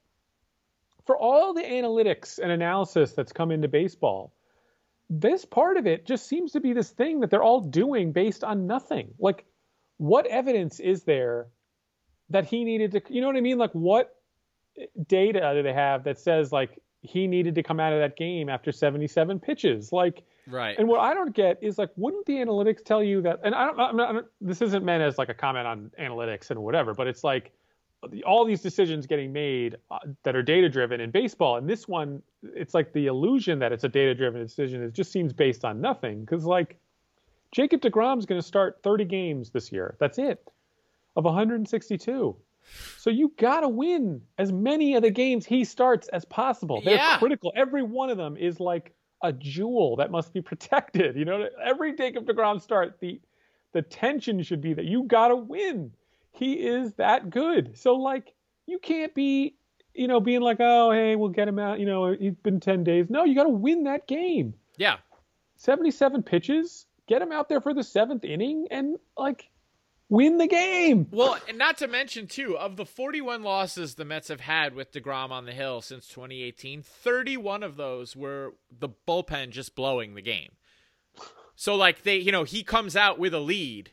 [1.07, 4.33] for all the analytics and analysis that's come into baseball,
[5.11, 8.45] this part of it just seems to be this thing that they're all doing based
[8.45, 9.15] on nothing.
[9.19, 9.45] Like,
[9.97, 11.49] what evidence is there
[12.31, 13.59] that he needed to, you know what I mean?
[13.59, 14.15] Like, what
[15.07, 18.49] data do they have that says like he needed to come out of that game
[18.49, 19.93] after 77 pitches?
[19.93, 20.79] Like, Right.
[20.79, 23.41] And what I don't get is like, wouldn't the analytics tell you that?
[23.45, 25.91] And I don't, I'm not, I'm not, this isn't meant as like a comment on
[26.01, 27.53] analytics and whatever, but it's like
[28.24, 31.57] all these decisions getting made uh, that are data driven in baseball.
[31.57, 34.82] And this one, it's like the illusion that it's a data driven decision.
[34.82, 36.24] It just seems based on nothing.
[36.26, 36.78] Cause like
[37.51, 39.96] Jacob deGrom's going to start 30 games this year.
[39.99, 40.49] That's it
[41.16, 42.36] of 162.
[42.96, 46.80] So you got to win as many of the games he starts as possible.
[46.84, 47.18] They're yeah.
[47.18, 47.53] critical.
[47.57, 51.16] Every one of them is like a jewel that must be protected.
[51.16, 53.20] You know, every Jacob deGrom start, the
[53.72, 55.92] the tension should be that you gotta win.
[56.39, 57.76] He is that good.
[57.78, 58.32] So like
[58.66, 59.57] you can't be,
[59.95, 61.80] you know, being like, oh hey, we'll get him out.
[61.80, 63.07] You know, he's been ten days.
[63.09, 64.55] No, you gotta win that game.
[64.76, 64.97] Yeah.
[65.57, 66.86] Seventy-seven pitches.
[67.09, 69.51] Get him out there for the seventh inning, and like
[70.09, 71.07] win the game.
[71.11, 74.93] Well, and not to mention too, of the 41 losses the Mets have had with
[74.93, 80.22] deGrom on the hill since 2018, 31 of those were the bullpen just blowing the
[80.22, 80.53] game.
[81.57, 83.91] So like they, you know, he comes out with a lead.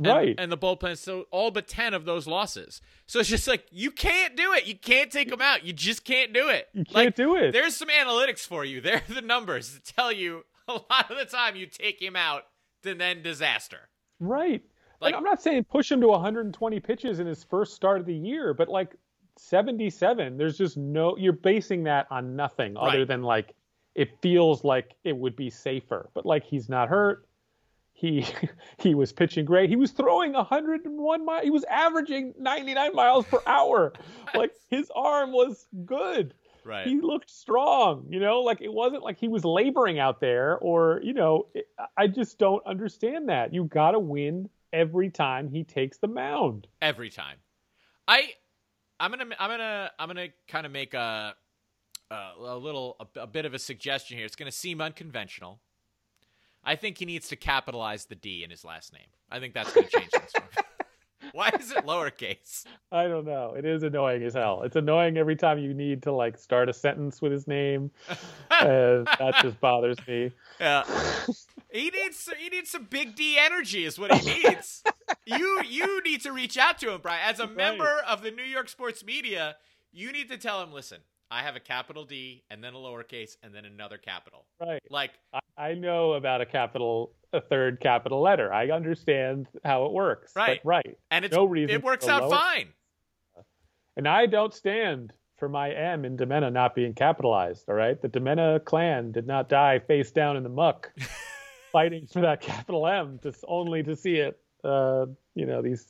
[0.00, 0.34] And, right.
[0.38, 2.80] And the bullpen, so all but 10 of those losses.
[3.06, 4.66] So it's just like, you can't do it.
[4.66, 5.64] You can't take them out.
[5.64, 6.68] You just can't do it.
[6.72, 7.52] You can't like, do it.
[7.52, 8.80] There's some analytics for you.
[8.90, 12.16] There are the numbers that tell you a lot of the time you take him
[12.16, 12.44] out,
[12.84, 13.88] and then disaster.
[14.18, 14.62] Right.
[15.00, 18.14] Like, I'm not saying push him to 120 pitches in his first start of the
[18.14, 18.96] year, but like
[19.38, 21.16] 77, there's just no.
[21.16, 22.88] You're basing that on nothing right.
[22.88, 23.54] other than like
[23.94, 26.08] it feels like it would be safer.
[26.14, 27.26] But like he's not hurt.
[28.00, 28.24] He
[28.78, 29.68] he was pitching great.
[29.68, 31.44] He was throwing 101 miles.
[31.44, 33.92] He was averaging 99 miles per hour.
[34.34, 36.32] like his arm was good.
[36.64, 36.86] Right.
[36.86, 41.00] He looked strong, you know, like it wasn't like he was laboring out there or,
[41.02, 43.52] you know, it, I just don't understand that.
[43.52, 46.66] You got to win every time he takes the mound.
[46.80, 47.36] Every time.
[48.08, 48.30] I
[48.98, 51.34] I'm going to I'm going to I'm going to kind of make a
[52.10, 54.26] a, a little a, a, bit of a suggestion here.
[54.26, 55.60] It's going to seem unconventional.
[56.64, 59.08] I think he needs to capitalize the D in his last name.
[59.30, 60.32] I think that's going to change things.
[61.32, 62.64] Why is it lowercase?
[62.90, 63.54] I don't know.
[63.56, 64.62] It is annoying as hell.
[64.62, 67.90] It's annoying every time you need to like start a sentence with his name.
[68.50, 70.32] uh, that just bothers me.
[70.58, 70.84] Yeah.
[71.70, 74.82] He needs he needs some big D energy is what he needs.
[75.24, 77.20] you you need to reach out to him, Brian.
[77.24, 79.56] As a member of the New York sports media,
[79.92, 80.98] you need to tell him, listen,
[81.30, 84.46] I have a capital D and then a lowercase and then another capital.
[84.60, 84.82] Right.
[84.90, 88.52] Like I, I know about a capital, a third capital letter.
[88.52, 90.32] I understand how it works.
[90.34, 90.60] but Right.
[90.64, 90.98] right.
[91.10, 92.68] and it's No reason it works out lower- fine.
[93.96, 97.68] And I don't stand for my M in Demena not being capitalized.
[97.68, 98.00] All right.
[98.00, 100.92] The Demena clan did not die face down in the muck,
[101.72, 104.38] fighting for that capital M, just only to see it.
[104.62, 105.86] Uh, you know these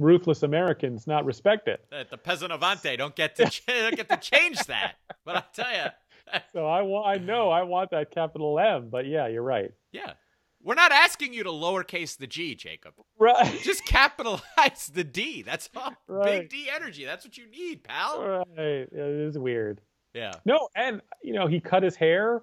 [0.00, 1.84] ruthless Americans not respect it.
[2.10, 4.94] The peasant avante don't get to don't get to change that.
[5.24, 5.90] But I tell you,
[6.52, 7.06] So I want.
[7.06, 8.88] I know I want that capital M.
[8.90, 9.72] But yeah, you're right.
[9.92, 10.14] yeah,
[10.62, 12.94] we're not asking you to lowercase the G, Jacob.
[13.18, 13.60] Right.
[13.62, 15.42] Just capitalize the D.
[15.42, 15.92] That's all.
[16.08, 16.40] Right.
[16.40, 17.04] Big D energy.
[17.04, 18.22] That's what you need, pal.
[18.22, 18.48] Right.
[18.58, 19.80] It is weird.
[20.12, 22.42] Yeah, No, and you know he cut his hair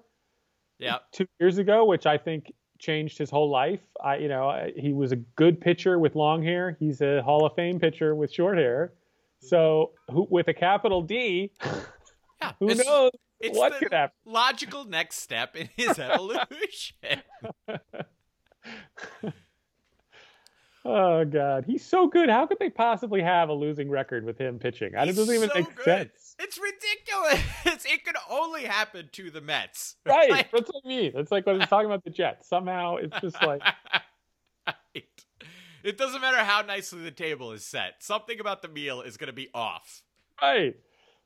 [0.78, 0.98] yeah.
[1.12, 3.80] two years ago, which I think changed his whole life.
[4.02, 6.76] I, you know, I- he was a good pitcher with long hair.
[6.78, 8.92] He's a Hall of Fame pitcher with short hair.
[9.40, 11.50] So who, with a capital D,
[12.40, 13.10] Yeah, who it's, knows
[13.40, 14.14] it's what the could happen?
[14.24, 17.22] logical next step in his evolution.
[20.84, 22.30] Oh God, he's so good.
[22.30, 24.94] How could they possibly have a losing record with him pitching?
[24.96, 25.84] I- It doesn't even so make good.
[25.84, 26.27] sense.
[26.38, 27.84] It's ridiculous.
[27.92, 29.96] It could only happen to the Mets.
[30.06, 30.30] Right.
[30.30, 31.12] Like- That's what I mean.
[31.14, 32.48] It's like when I'm talking about the Jets.
[32.48, 33.62] Somehow it's just like
[34.66, 35.24] Right.
[35.84, 37.94] It doesn't matter how nicely the table is set.
[38.00, 40.02] Something about the meal is going to be off.
[40.42, 40.74] right.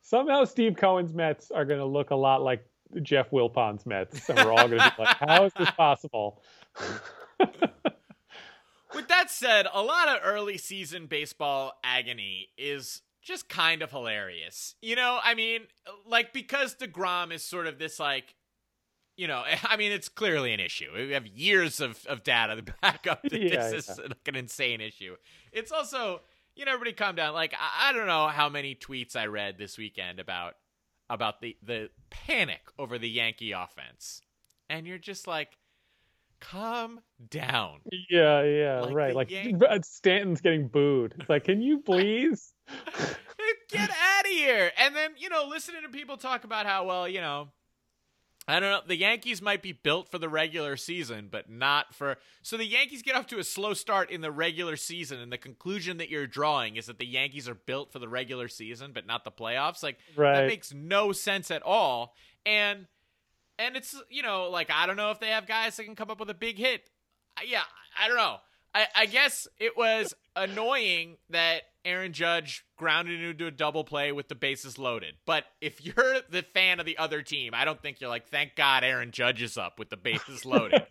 [0.04, 2.64] Somehow Steve Cohen's Mets are going to look a lot like
[3.02, 6.42] Jeff Wilpon's Mets, and we're all going to be like, "How is this possible?"
[8.94, 14.74] With that said, a lot of early season baseball agony is just kind of hilarious.
[14.82, 15.62] You know, I mean,
[16.06, 18.34] like because deGrom is sort of this like
[19.16, 20.90] you know, I mean, it's clearly an issue.
[20.94, 24.36] We have years of, of data to back up that Yeah, this is like an
[24.36, 25.16] insane issue.
[25.52, 26.22] It's also,
[26.54, 27.34] you know, everybody calm down.
[27.34, 30.54] Like, I, I don't know how many tweets I read this weekend about
[31.10, 34.22] about the the panic over the Yankee offense,
[34.70, 35.58] and you're just like,
[36.40, 37.00] calm
[37.30, 37.80] down.
[38.10, 39.14] Yeah, yeah, Like right.
[39.14, 41.14] Like Yank- Stanton's getting booed.
[41.18, 42.51] It's like, can you please?
[43.68, 44.70] Get out of here.
[44.78, 47.48] And then, you know, listening to people talk about how, well, you know,
[48.46, 52.18] I don't know, the Yankees might be built for the regular season, but not for.
[52.42, 55.38] So the Yankees get off to a slow start in the regular season, and the
[55.38, 59.06] conclusion that you're drawing is that the Yankees are built for the regular season, but
[59.06, 59.82] not the playoffs.
[59.82, 59.98] Like,
[60.42, 62.14] that makes no sense at all.
[62.44, 62.86] And.
[63.58, 66.10] And it's you know like I don't know if they have guys that can come
[66.10, 66.88] up with a big hit.
[67.36, 67.62] I- Yeah,
[68.00, 68.38] I don't know.
[68.74, 74.28] I, I guess it was annoying that Aaron Judge grounded into a double play with
[74.28, 75.14] the bases loaded.
[75.26, 78.54] But if you're the fan of the other team, I don't think you're like, thank
[78.56, 80.86] God Aaron Judge is up with the bases loaded.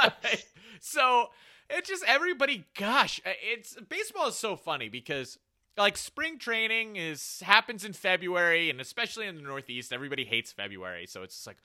[0.80, 1.28] so
[1.70, 2.64] it's just everybody.
[2.76, 5.38] Gosh, uh, it's baseball is so funny because
[5.76, 11.06] like spring training is happens in February, and especially in the Northeast, everybody hates February.
[11.06, 11.58] So it's just like,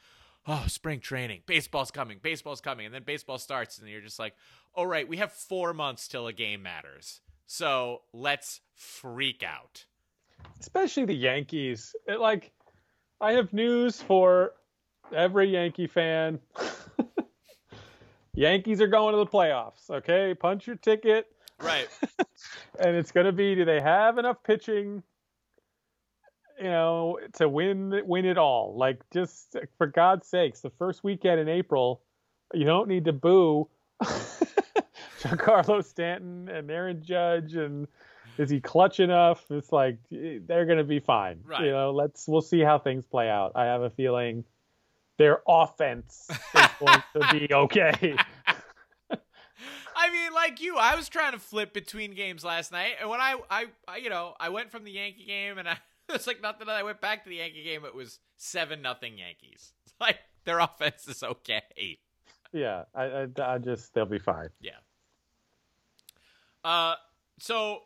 [0.48, 4.36] oh, spring training, baseball's coming, baseball's coming, and then baseball starts, and you're just like,
[4.74, 7.22] all right, we have four months till a game matters.
[7.48, 9.86] So let's freak out.
[10.60, 11.96] Especially the Yankees.
[12.08, 12.52] It, like,
[13.20, 14.54] I have news for
[15.14, 16.40] every Yankee fan.
[18.34, 19.90] Yankees are going to the playoffs.
[19.90, 21.28] Okay, punch your ticket.
[21.62, 21.88] Right.
[22.80, 25.04] and it's going to be do they have enough pitching
[26.62, 28.76] you know to win win it all.
[28.78, 32.02] Like just for god's sakes the first weekend in april
[32.54, 33.68] you don't need to boo
[35.22, 37.88] Giancarlo Stanton and Aaron Judge and
[38.38, 41.40] is he clutch enough it's like they're going to be fine.
[41.46, 41.66] Right.
[41.66, 43.54] you know let's we'll see how things play out.
[43.56, 44.44] I have a feeling
[45.18, 48.16] their offense is going to be okay.
[49.94, 53.22] I mean, like you, I was trying to flip between games last night, and when
[53.22, 55.78] I, I, I you know, I went from the Yankee game, and I,
[56.16, 56.68] it's like nothing.
[56.68, 57.86] that I went back to the Yankee game.
[57.86, 59.74] It was seven nothing Yankees.
[59.86, 62.00] It's like their offense is okay.
[62.54, 64.72] yeah I, I, I just they'll be fine Yeah.
[66.64, 66.96] Uh,
[67.40, 67.84] so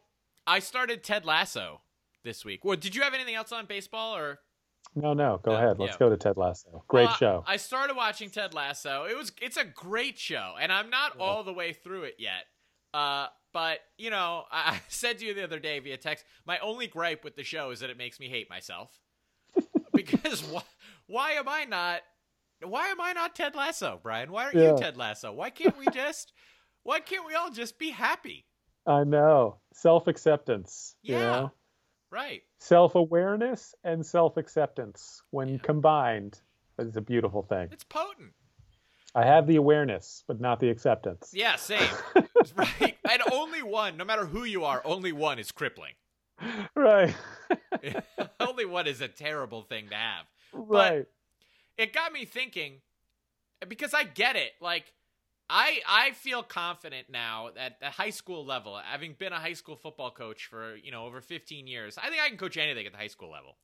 [0.48, 1.82] I started Ted Lasso
[2.24, 2.66] this week.
[2.66, 4.40] Well, did you have anything else on baseball or?
[4.96, 5.80] No, no, go No, ahead.
[5.80, 5.98] Let's yeah.
[6.00, 6.84] go to Ted Lasso.
[6.88, 7.44] Great Well, show.
[7.48, 9.06] I started watching Ted Lasso.
[9.10, 12.46] It was it's a great show, and I'm not all the way through it yet.
[12.94, 16.88] Uh, but you know, I, said to you the other day via text, my only
[16.88, 19.00] gripe with the show is that it makes me hate myself.
[19.94, 20.62] because why,
[21.08, 22.02] why am I not?
[22.62, 24.32] Why am I not Ted Lasso, Brian?
[24.32, 24.72] Why aren't Yeah.
[24.72, 25.32] you Ted Lasso?
[25.32, 26.34] Why can't we just?
[26.84, 28.46] why can't we all just be happy?
[28.86, 29.60] I know.
[29.74, 30.96] Self acceptance.
[31.02, 31.20] You Yeah.
[31.20, 31.52] know?
[32.12, 32.42] Right.
[32.60, 35.58] Self awareness and self acceptance when Yeah.
[35.64, 36.42] combined
[36.78, 37.70] is a beautiful thing.
[37.72, 38.34] It's potent.
[39.16, 41.32] I have the awareness, but not the acceptance.
[41.34, 41.90] Yeah, same.
[42.56, 42.98] right.
[43.10, 45.94] And only one, no matter who you are, only one is crippling.
[46.76, 47.16] right.
[48.42, 50.26] only one is a terrible thing to have.
[50.54, 51.06] right.
[51.78, 52.82] It got me thinking
[53.68, 54.52] because I get it.
[54.60, 54.94] Like
[55.50, 59.76] I I feel confident now at the high school level, having been a high school
[59.76, 61.98] football coach for, you know, over 15 years.
[61.98, 63.58] I think I can coach anything at the high school level.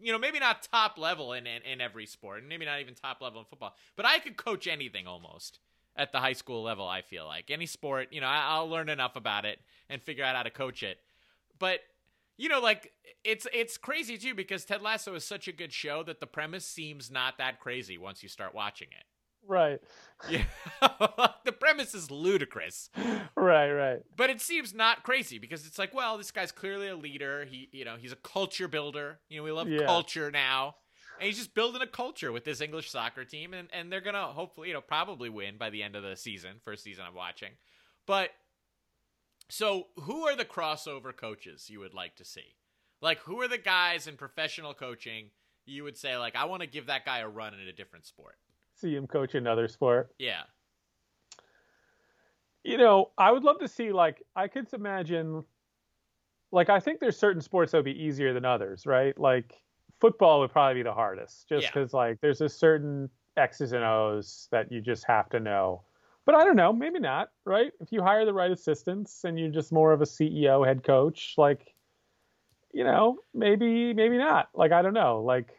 [0.00, 2.94] You know, maybe not top level in, in, in every sport, and maybe not even
[2.94, 5.58] top level in football, but I could coach anything almost
[5.96, 7.50] at the high school level, I feel like.
[7.50, 9.58] Any sport, you know, I, I'll learn enough about it
[9.90, 10.98] and figure out how to coach it.
[11.58, 11.80] But
[12.36, 12.92] you know, like
[13.24, 16.64] it's it's crazy too because Ted Lasso is such a good show that the premise
[16.64, 19.04] seems not that crazy once you start watching it.
[19.48, 19.80] Right.
[20.26, 20.44] Yeah,
[21.44, 22.90] the premise is ludicrous,
[23.36, 23.72] Right.
[23.72, 24.02] Right.
[24.14, 27.46] but it seems not crazy because it's like, well, this guy's clearly a leader.
[27.46, 29.20] He, you know, he's a culture builder.
[29.28, 29.86] You know, we love Yeah.
[29.86, 30.76] culture now,
[31.18, 34.26] and he's just building a culture with this English soccer team, and and they're gonna
[34.26, 37.52] hopefully, you know, probably win by the end of the season, first season I'm watching,
[38.06, 38.30] but.
[39.50, 42.54] So, who are the crossover coaches you would like to see?
[43.00, 45.30] Like, who are the guys in professional coaching
[45.64, 48.06] you would say, like, I want to give that guy a run in a different
[48.06, 48.36] sport?
[48.80, 50.14] See him coach another sport.
[50.18, 50.42] Yeah.
[52.62, 55.44] You know, I would love to see like I could imagine
[56.52, 59.18] like I think there's certain sports that would be easier than others, right?
[59.18, 59.54] Like
[60.00, 61.70] football would probably be the hardest just Yeah.
[61.72, 65.82] because like there's a certain X's and O's that you just have to know.
[66.24, 67.72] But I don't know, maybe not, right?
[67.80, 71.34] If you hire the right assistants and you're just more of a CEO head coach,
[71.36, 71.74] like
[72.72, 74.50] you know, maybe maybe not.
[74.54, 75.22] Like I don't know.
[75.22, 75.57] Like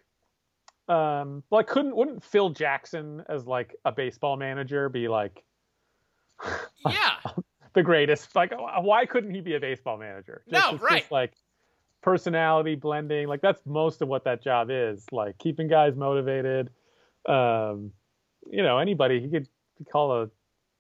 [0.89, 5.43] um like couldn't wouldn't Phil Jackson as like a baseball manager be like
[6.85, 7.15] Yeah.
[7.73, 8.35] the greatest.
[8.35, 10.43] Like, why couldn't he be a baseball manager?
[10.47, 10.99] No, it's right.
[10.99, 11.33] Just like
[12.01, 13.27] personality blending.
[13.27, 15.05] Like that's most of what that job is.
[15.11, 16.69] Like keeping guys motivated.
[17.27, 17.91] Um,
[18.49, 19.47] you know, anybody he could
[19.91, 20.29] call a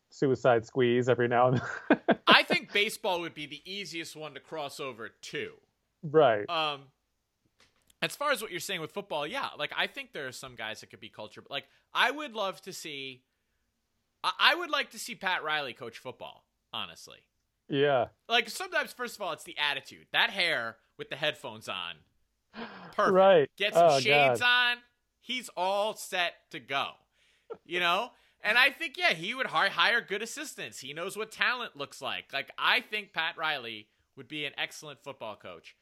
[0.09, 2.17] suicide squeeze every now and then.
[2.27, 5.51] I think baseball would be the easiest one to cross over to.
[6.03, 6.49] right.
[6.49, 6.83] Um,
[8.01, 10.55] as far as what you're saying with football, yeah, like I think there are some
[10.55, 11.41] guys that could be culture.
[11.41, 13.23] But like I would love to see.
[14.23, 16.43] I, I would like to see Pat Riley coach football.
[16.71, 17.17] Honestly,
[17.67, 18.09] Yeah.
[18.27, 20.05] like sometimes, first of all, it's the attitude.
[20.13, 21.95] That hair with the headphones on,
[22.95, 23.13] perfect.
[23.13, 23.49] Right.
[23.57, 24.71] Get some Oh, shades God.
[24.71, 24.77] on.
[25.19, 26.91] He's all set to go.
[27.65, 28.11] You know?
[28.41, 30.79] And I think, yeah, he would hi- hire good assistants.
[30.79, 32.31] He knows what talent looks like.
[32.31, 35.75] Like, I think Pat Riley would be an excellent football coach.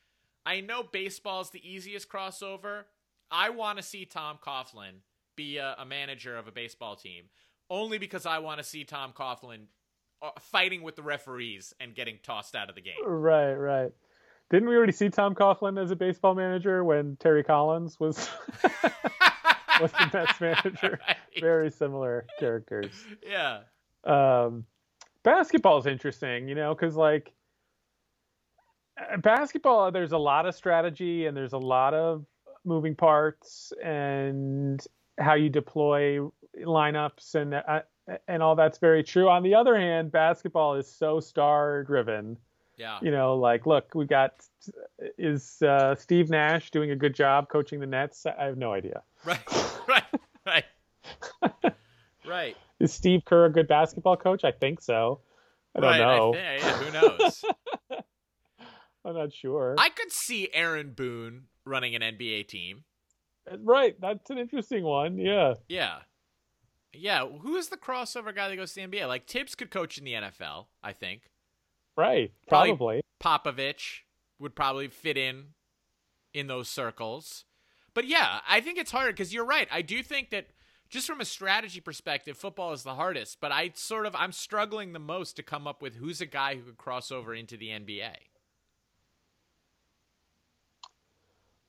[0.47, 2.83] I know baseball's the easiest crossover.
[3.29, 5.01] I want to see Tom Coughlin
[5.35, 7.25] be a, a manager of a baseball team,
[7.69, 9.65] only because I want to see Tom Coughlin
[10.21, 12.95] uh, fighting with the referees and getting tossed out of the game.
[13.05, 13.55] Right.
[13.55, 13.91] Right.
[14.49, 18.29] Didn't we already see Tom Coughlin as a baseball manager when Terry Collins was
[19.81, 20.97] was the Mets manager?
[21.05, 21.17] Right.
[21.41, 22.93] Very similar characters.
[23.29, 23.63] Yeah.
[24.05, 24.63] um,
[25.23, 27.33] basketball is interesting, you know, because like
[29.21, 32.25] basketball, there's a lot of strategy and there's a lot of
[32.65, 34.85] moving parts and
[35.19, 36.19] how you deploy
[36.63, 37.81] lineups and uh,
[38.27, 39.29] and all that's very true.
[39.29, 42.37] On the other hand, basketball is so star driven.
[42.77, 42.99] Yeah.
[43.01, 44.45] You know, like look, we got
[45.17, 48.25] is uh, Steve Nash doing a good job coaching the Nets?
[48.25, 49.01] I have no idea.
[49.25, 49.39] Right,
[49.87, 50.03] right,
[50.45, 51.73] right,
[52.25, 52.57] right.
[52.79, 54.43] Is Steve Kerr a good basketball coach?
[54.43, 55.21] I think so.
[55.75, 56.33] I don't right, know.
[56.33, 57.45] I yeah, who knows?
[59.07, 59.75] I'm not sure.
[59.77, 62.83] I could see Aaron Boone running an NBA team.
[63.49, 65.17] Uh, right, that's an interesting one.
[65.17, 65.99] Yeah, Yeah,
[66.93, 67.25] yeah.
[67.25, 69.07] Who is the crossover guy that goes to the NBA?
[69.07, 70.65] Like Thibs could coach in the NFL.
[70.83, 71.21] I think
[71.95, 73.01] right, Probably- probably.
[73.23, 74.01] Popovich
[74.39, 75.53] would probably fit in
[76.33, 77.45] in those circles.
[77.93, 79.67] But yeah, I think it's hard because you're right.
[79.71, 80.47] I do think that
[80.89, 83.39] just from a strategy perspective, football is the hardest.
[83.41, 86.55] But I sort of I'm struggling the most to come up with who's a guy
[86.55, 88.13] who could cross over into the NBA.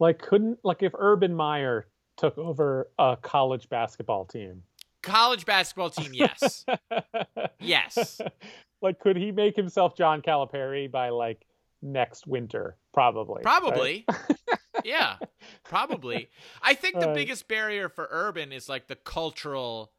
[0.00, 1.86] Like, couldn't like if Urban Meyer
[2.16, 4.62] took over a college basketball team?
[5.02, 6.64] College basketball team, yes.
[7.60, 8.20] yes.
[8.82, 11.46] like, could he make himself John Calipari by like
[11.82, 12.76] next winter?
[12.92, 13.42] Probably.
[13.44, 13.60] right?
[13.60, 14.06] Probably.
[14.84, 15.16] yeah.
[15.64, 16.28] Probably.
[16.62, 17.14] I think the Right.
[17.14, 19.92] biggest barrier for urban is like the cultural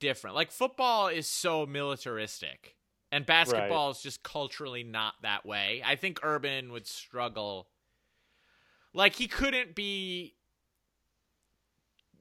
[0.00, 0.36] different.
[0.36, 2.76] Like football is so militaristic
[3.10, 5.82] and basketball is just culturally not that way.
[5.84, 7.68] I think urban would struggle
[8.92, 10.34] like he couldn't be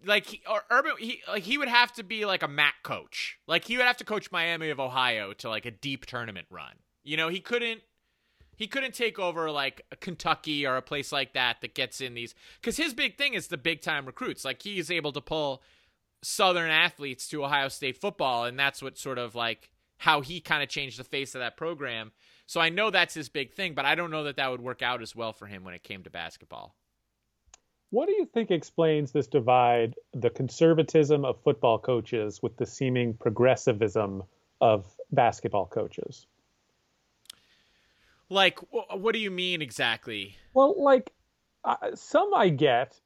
[0.06, 3.38] like he, or urban he like he would have to be like a MAC coach.
[3.48, 6.76] Like he would have to coach Miami of Ohio to like a deep tournament run.
[7.04, 7.82] You know, he couldn't
[8.56, 12.14] he couldn't take over like a Kentucky or a place like that that gets in
[12.14, 14.46] these because his big thing is the big time recruits.
[14.46, 15.62] Like he is able to pull
[16.22, 20.64] Southern athletes to Ohio State football, and that's what sort of like how he kind
[20.64, 22.12] of changed the face of that program.
[22.50, 24.82] So I know that's his big thing, but I don't know that that would work
[24.82, 26.74] out as well for him when it came to basketball.
[27.92, 33.14] What do you think explains this divide, the conservatism of football coaches with the seeming
[33.14, 34.24] progressivism
[34.62, 36.26] of basketball coaches?
[38.30, 40.36] Like, what do you mean exactly?
[40.56, 41.12] Well, like,
[41.64, 43.00] uh, some I get,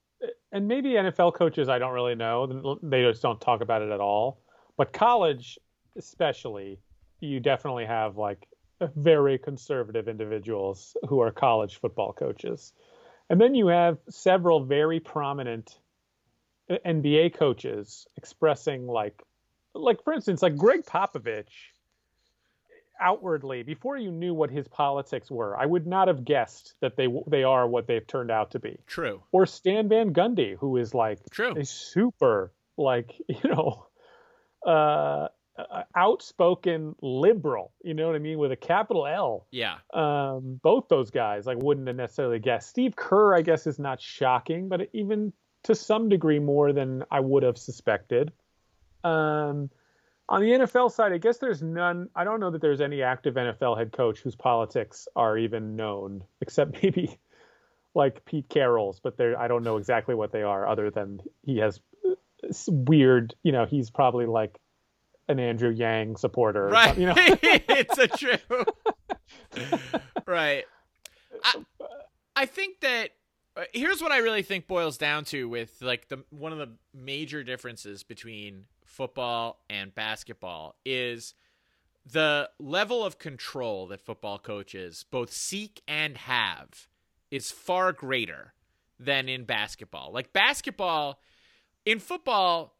[0.53, 2.79] and maybe NFL coaches I don't really know.
[2.81, 4.39] They just don't talk about it at all.
[4.77, 5.59] But college,
[5.97, 6.79] especially,
[7.19, 8.47] you definitely have like
[8.95, 12.73] very conservative individuals who are college football coaches.
[13.29, 15.77] And then you have several very prominent
[16.69, 19.21] NBA coaches expressing like
[19.73, 21.71] like for instance like Gregg Popovich
[22.99, 27.07] outwardly before you knew what his politics were I would not have guessed that they
[27.27, 28.77] they are what they've turned out to be.
[28.88, 29.21] True.
[29.31, 31.53] Or Stan Van Gundy who is like True.
[31.57, 33.88] a super like you know
[34.65, 35.27] uh
[35.58, 39.47] uh, outspoken liberal, you know what I mean, with a capital L.
[39.51, 39.76] Yeah.
[39.93, 42.70] Um, both those guys, like, wouldn't have necessarily guessed.
[42.70, 45.34] Steve Kerr, I guess, is not shocking, but even
[45.64, 48.32] to some degree more than I would have suspected.
[49.04, 49.70] Um,
[50.30, 52.10] on the NFL side, I guess there's none.
[52.16, 56.24] I don't know that there's any active NFL head coach whose politics are even known,
[56.41, 57.20] except maybe
[57.93, 61.58] like Pete Carroll's, but there I don't know exactly what they are, other than he
[61.58, 61.80] has
[62.68, 63.36] weird.
[63.43, 64.60] You know, he's probably like
[65.34, 66.67] an Andrew Yang supporter.
[66.67, 66.97] Right.
[66.97, 67.13] You know?
[67.17, 68.65] it's a true.
[70.25, 70.63] right.
[71.43, 71.55] I,
[72.36, 73.09] I think that
[73.55, 76.69] uh, here's what I really think boils down to with like the one of the
[76.93, 81.34] major differences between football and basketball is
[82.05, 86.88] the level of control that football coaches both seek and have
[87.31, 88.53] is far greater
[88.99, 90.11] than in basketball.
[90.11, 91.19] Like basketball
[91.86, 92.75] in football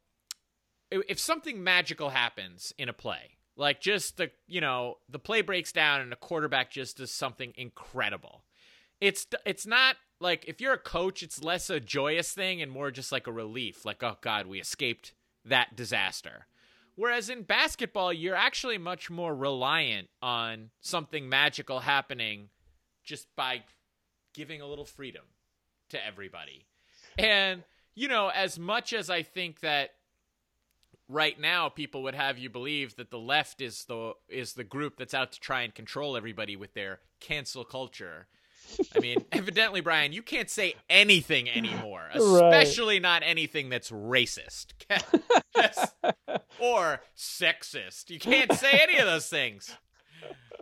[1.08, 5.72] if something magical happens in a play, like just the you know the play breaks
[5.72, 8.44] down and the quarterback just does something incredible,
[9.00, 12.90] it's it's not like if you're a coach, it's less a joyous thing and more
[12.90, 15.12] just like a relief, like oh god, we escaped
[15.44, 16.46] that disaster.
[16.96, 22.50] Whereas in basketball, you're actually much more reliant on something magical happening
[23.02, 23.64] just by
[24.32, 25.24] giving a little freedom
[25.90, 26.66] to everybody.
[27.18, 27.64] And,
[27.94, 29.94] you know, as much as I think that
[31.08, 34.96] right now people would have you believe that the left is the is the group
[34.96, 38.26] that's out to try and control everybody with their cancel culture.
[38.96, 43.02] I mean, evidently, Brian, you can't say anything anymore, especially right.
[43.02, 44.72] not anything that's racist
[46.58, 48.10] or sexist.
[48.10, 49.76] You can't say any of those things.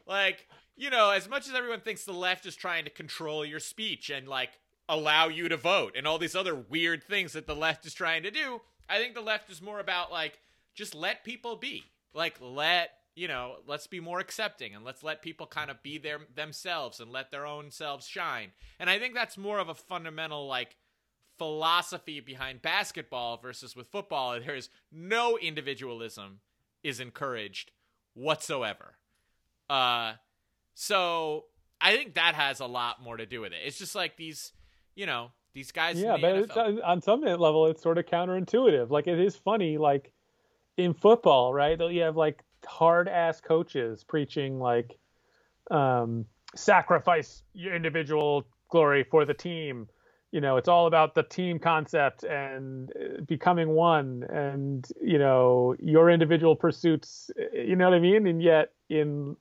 [0.06, 3.60] Like, you know, as much as everyone thinks the left is trying to control your
[3.60, 4.50] speech and like
[4.88, 8.24] allow you to vote and all these other weird things that the left is trying
[8.24, 8.60] to do,
[8.92, 10.38] I think the left is more about like
[10.74, 11.84] just let people be.
[12.12, 15.96] Like let you know, let's be more accepting and let's let people kind of be
[15.96, 18.52] their themselves and let their own selves shine.
[18.78, 20.76] And I think that's more of a fundamental like
[21.38, 24.38] philosophy behind basketball versus with football.
[24.46, 26.40] There's no individualism
[26.82, 27.70] is encouraged
[28.12, 28.96] whatsoever.
[29.70, 30.14] Uh
[30.74, 31.46] so
[31.80, 33.60] I think that has a lot more to do with it.
[33.64, 34.52] It's just like these,
[34.94, 36.00] you know, these guys.
[36.00, 38.90] Yeah, but uh, on some level, it's sort of counterintuitive.
[38.90, 40.12] Like it is funny, like
[40.76, 41.78] in football, right?
[41.78, 44.98] You have like hard ass coaches preaching like
[45.70, 49.88] um, sacrifice your individual glory for the team.
[50.30, 55.76] You know, it's all about the team concept and uh, becoming one, and you know
[55.78, 57.30] your individual pursuits.
[57.52, 58.26] You know what I mean?
[58.26, 59.36] And yet in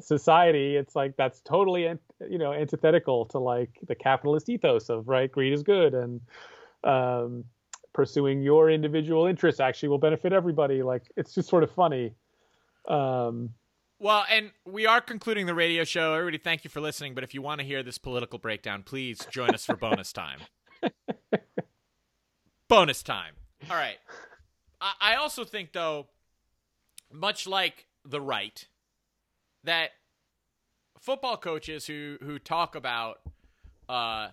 [0.00, 1.82] society, it's like that's totally
[2.28, 6.20] you know antithetical to like the capitalist ethos of right greed is good and
[6.84, 7.44] um,
[7.92, 10.82] pursuing your individual interests actually will benefit everybody.
[10.82, 12.14] Like it's just sort of funny.
[12.88, 13.50] Um,
[13.98, 16.12] well, and we are concluding the radio show.
[16.12, 17.14] Everybody, thank you for listening.
[17.14, 20.40] But if you want to hear this political breakdown, please join us for bonus time.
[22.68, 23.34] bonus time.
[23.70, 23.96] All right.
[24.80, 26.08] I, I also think, though,
[27.10, 28.66] much like the right,
[29.64, 29.90] that
[30.98, 33.20] football coaches who who talk about
[33.88, 34.28] uh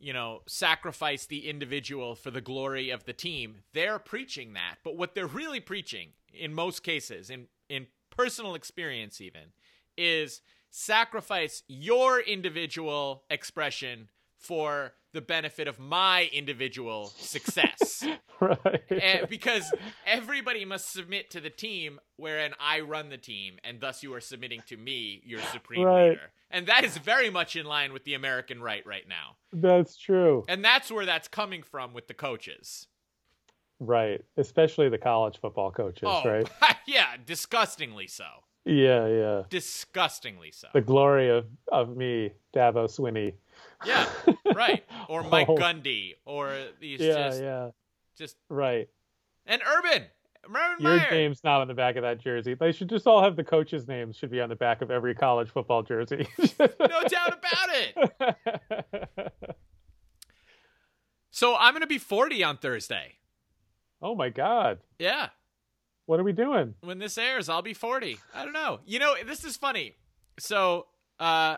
[0.00, 4.76] you know sacrifice the individual for the glory of the team they're preaching that.
[4.84, 9.52] But what they're really preaching in most cases in in personal experience even
[9.96, 18.04] is sacrifice your individual expression for the benefit of my individual success.
[18.40, 18.82] right.
[18.90, 19.72] And because
[20.06, 24.20] everybody must submit to the team wherein I run the team, and thus you are
[24.20, 26.10] submitting to me, your supreme right.
[26.10, 26.30] leader.
[26.50, 29.36] And that is very much in line with the American right right now.
[29.52, 30.44] That's true.
[30.48, 32.86] And that's where that's coming from with the coaches.
[33.80, 34.24] Right.
[34.36, 36.48] Especially the college football coaches, oh, right?
[36.86, 38.24] yeah, disgustingly so.
[38.64, 39.42] Yeah, yeah.
[39.48, 40.68] Disgustingly so.
[40.74, 43.34] The glory of, of me, Dabo Swinney.
[43.84, 44.06] Yeah,
[44.54, 44.84] right.
[45.08, 45.56] Or Mike Oh.
[45.56, 47.70] Gundy, or these Yeah, just, yeah.
[48.18, 48.88] just Right.
[49.46, 50.04] and Urban.
[50.44, 51.10] Urban Your Meyer.
[51.10, 52.54] name's not on the back of that jersey.
[52.54, 55.14] They should just all have the coaches' names should be on the back of every
[55.14, 56.26] college football jersey.
[56.58, 56.66] No
[57.08, 59.32] doubt about it.
[61.30, 63.14] So I'm gonna be 40 on Thursday.
[64.02, 64.78] oh my god.
[64.98, 65.28] Yeah.
[66.06, 66.74] What are we doing?
[66.80, 68.18] when this airs, I'll be 40.
[68.34, 68.80] I don't know.
[68.86, 69.94] You know, this is funny.
[70.38, 70.86] So,
[71.20, 71.56] uh,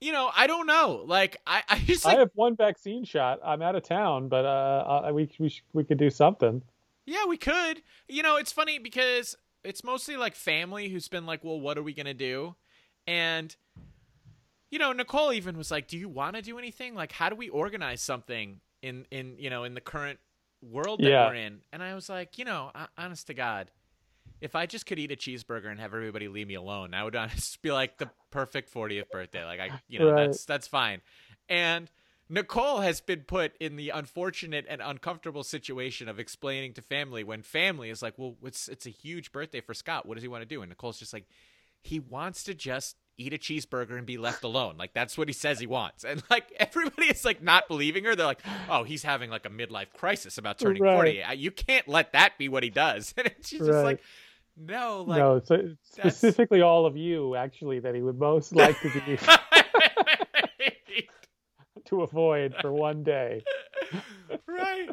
[0.00, 1.02] you know, I don't know.
[1.06, 3.40] Like, I, I just I have one vaccine shot.
[3.44, 6.62] I'm out of town, but uh, uh we we sh- we could do something.
[7.06, 7.82] yeah, we could.
[8.08, 11.82] You know, it's funny because it's mostly like family who's been like, well, what are
[11.82, 12.54] we going to do?
[13.06, 13.54] And,
[14.70, 16.94] you know, Nicole even was like, do you want to do anything?
[16.94, 20.18] Like, how do we organize something in, in, you know, in the current
[20.62, 21.26] world that Yeah.
[21.28, 21.60] we're in?
[21.72, 23.70] And I was like, you know, honest to God,
[24.40, 27.16] if I just could eat a cheeseburger and have everybody leave me alone, I would
[27.16, 29.44] honestly be like the perfect 40th birthday.
[29.44, 30.26] Like I, you know, Right.
[30.26, 31.00] that's that's fine.
[31.48, 31.90] And
[32.28, 37.42] Nicole has been put in the unfortunate and uncomfortable situation of explaining to family when
[37.42, 40.04] family is like, "Well, it's it's a huge birthday for Scott.
[40.06, 41.24] What does he want to do?" And Nicole's just like,
[41.82, 44.76] "He wants to just eat a cheeseburger and be left alone.
[44.76, 48.14] Like that's what he says he wants." And like everybody is like not believing her.
[48.14, 51.24] They're like, "Oh, he's having like a midlife crisis about turning Right.
[51.24, 51.36] 40.
[51.40, 53.84] You can't let that be what he does." And she's just Right.
[53.84, 54.02] like,
[54.58, 55.50] "No, like no, it's
[55.84, 59.18] specifically all of you actually that he would most like to be
[61.86, 63.42] to avoid for one day.
[64.46, 64.90] right.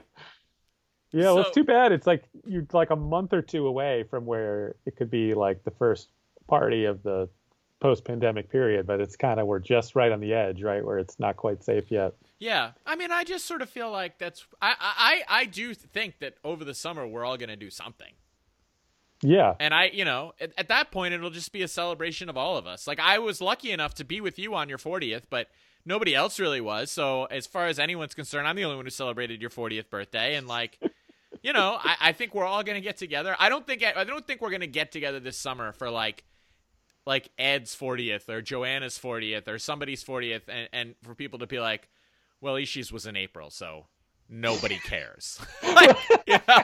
[1.12, 1.92] Yeah, well, it's too bad.
[1.92, 5.64] It's like you're like a month or two away from where it could be like
[5.64, 6.10] the first
[6.48, 7.30] party of the
[7.80, 11.20] post-pandemic period, but it's kind of we're just right on the edge, right, where it's
[11.20, 12.14] not quite safe yet.
[12.40, 16.20] Yeah, I mean, I just sort of feel like that's I I I do think
[16.20, 18.14] that over the summer we're all gonna do something,
[19.26, 22.38] Yeah, and I you know at, at that point it'll just be a celebration of
[22.38, 22.88] all of us.
[22.88, 25.50] Like I was lucky enough to be with you on your 40th, but
[25.86, 26.92] nobody else really was.
[26.92, 30.36] So as far as anyone's concerned, I'm the only one who celebrated your 40th birthday,
[30.36, 30.80] and like.
[31.44, 33.36] You know, I, I think we're all gonna get together.
[33.38, 36.24] I don't think I don't think we're gonna get together this summer for like
[37.06, 41.60] like Ed's 40th or Joanna's 40th or somebody's 40th and, and for people to be
[41.60, 41.88] like,
[42.42, 43.86] well, Ishi's was in April, so
[44.30, 45.40] nobody cares.
[45.64, 45.98] like,
[46.28, 46.64] you know,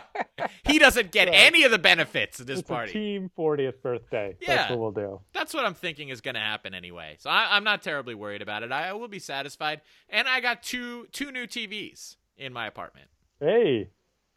[0.63, 1.35] he doesn't get Right.
[1.37, 2.89] any of the benefits of this it's party.
[2.91, 4.35] a team 40th birthday.
[4.41, 4.55] Yeah.
[4.55, 5.21] That's what we'll do.
[5.33, 7.15] That's what I'm thinking is going to happen anyway.
[7.19, 8.71] So I, I'm not terribly worried about it.
[8.71, 9.81] I, I will be satisfied.
[10.09, 13.07] And I got two two new TVs in my apartment.
[13.39, 13.89] Hey,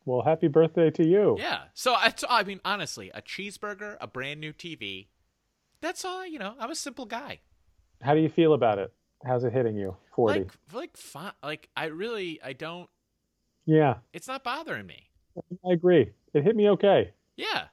[0.05, 1.37] well, happy birthday to you.
[1.39, 1.63] Yeah.
[1.73, 5.07] So I, so, I mean, honestly, a cheeseburger, a brand new TV.
[5.81, 6.27] That's all.
[6.27, 7.41] You know, I'm a simple guy.
[8.03, 8.93] How do you feel about it?
[9.25, 9.97] How's it hitting you?
[10.17, 10.41] 40.
[10.41, 12.89] Like, like, fi- like, I really, I don't.
[13.67, 15.09] Yeah, It's not bothering me.
[15.67, 16.13] I agree.
[16.33, 17.13] It hit me okay.
[17.37, 17.65] Yeah.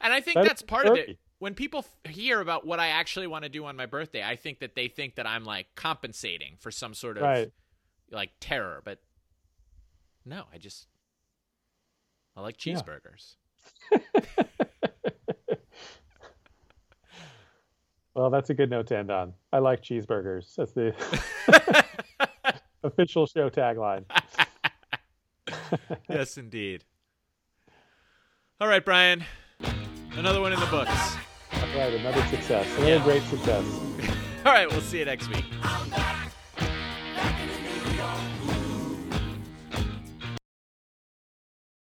[0.00, 1.18] And I think Better that's part of it.
[1.38, 4.36] When people f- hear about what I actually want to do on my birthday, I
[4.36, 7.50] think that they think that I'm like compensating for some sort of Right.
[8.10, 9.00] like terror, but
[10.24, 10.86] no, I just
[12.36, 12.74] I like Yeah.
[12.74, 13.36] cheeseburgers.
[18.14, 19.34] Well, that's a good note to end on.
[19.52, 20.54] I like cheeseburgers.
[20.56, 20.94] That's the
[22.82, 24.04] official show tagline.
[26.08, 26.84] yes, indeed.
[28.60, 29.24] All right, Brian.
[30.16, 31.16] Another one in the books.
[31.52, 32.66] All right, another success.
[32.76, 33.04] Another Yeah.
[33.04, 33.64] great success.
[34.44, 35.44] All right, we'll see you next week.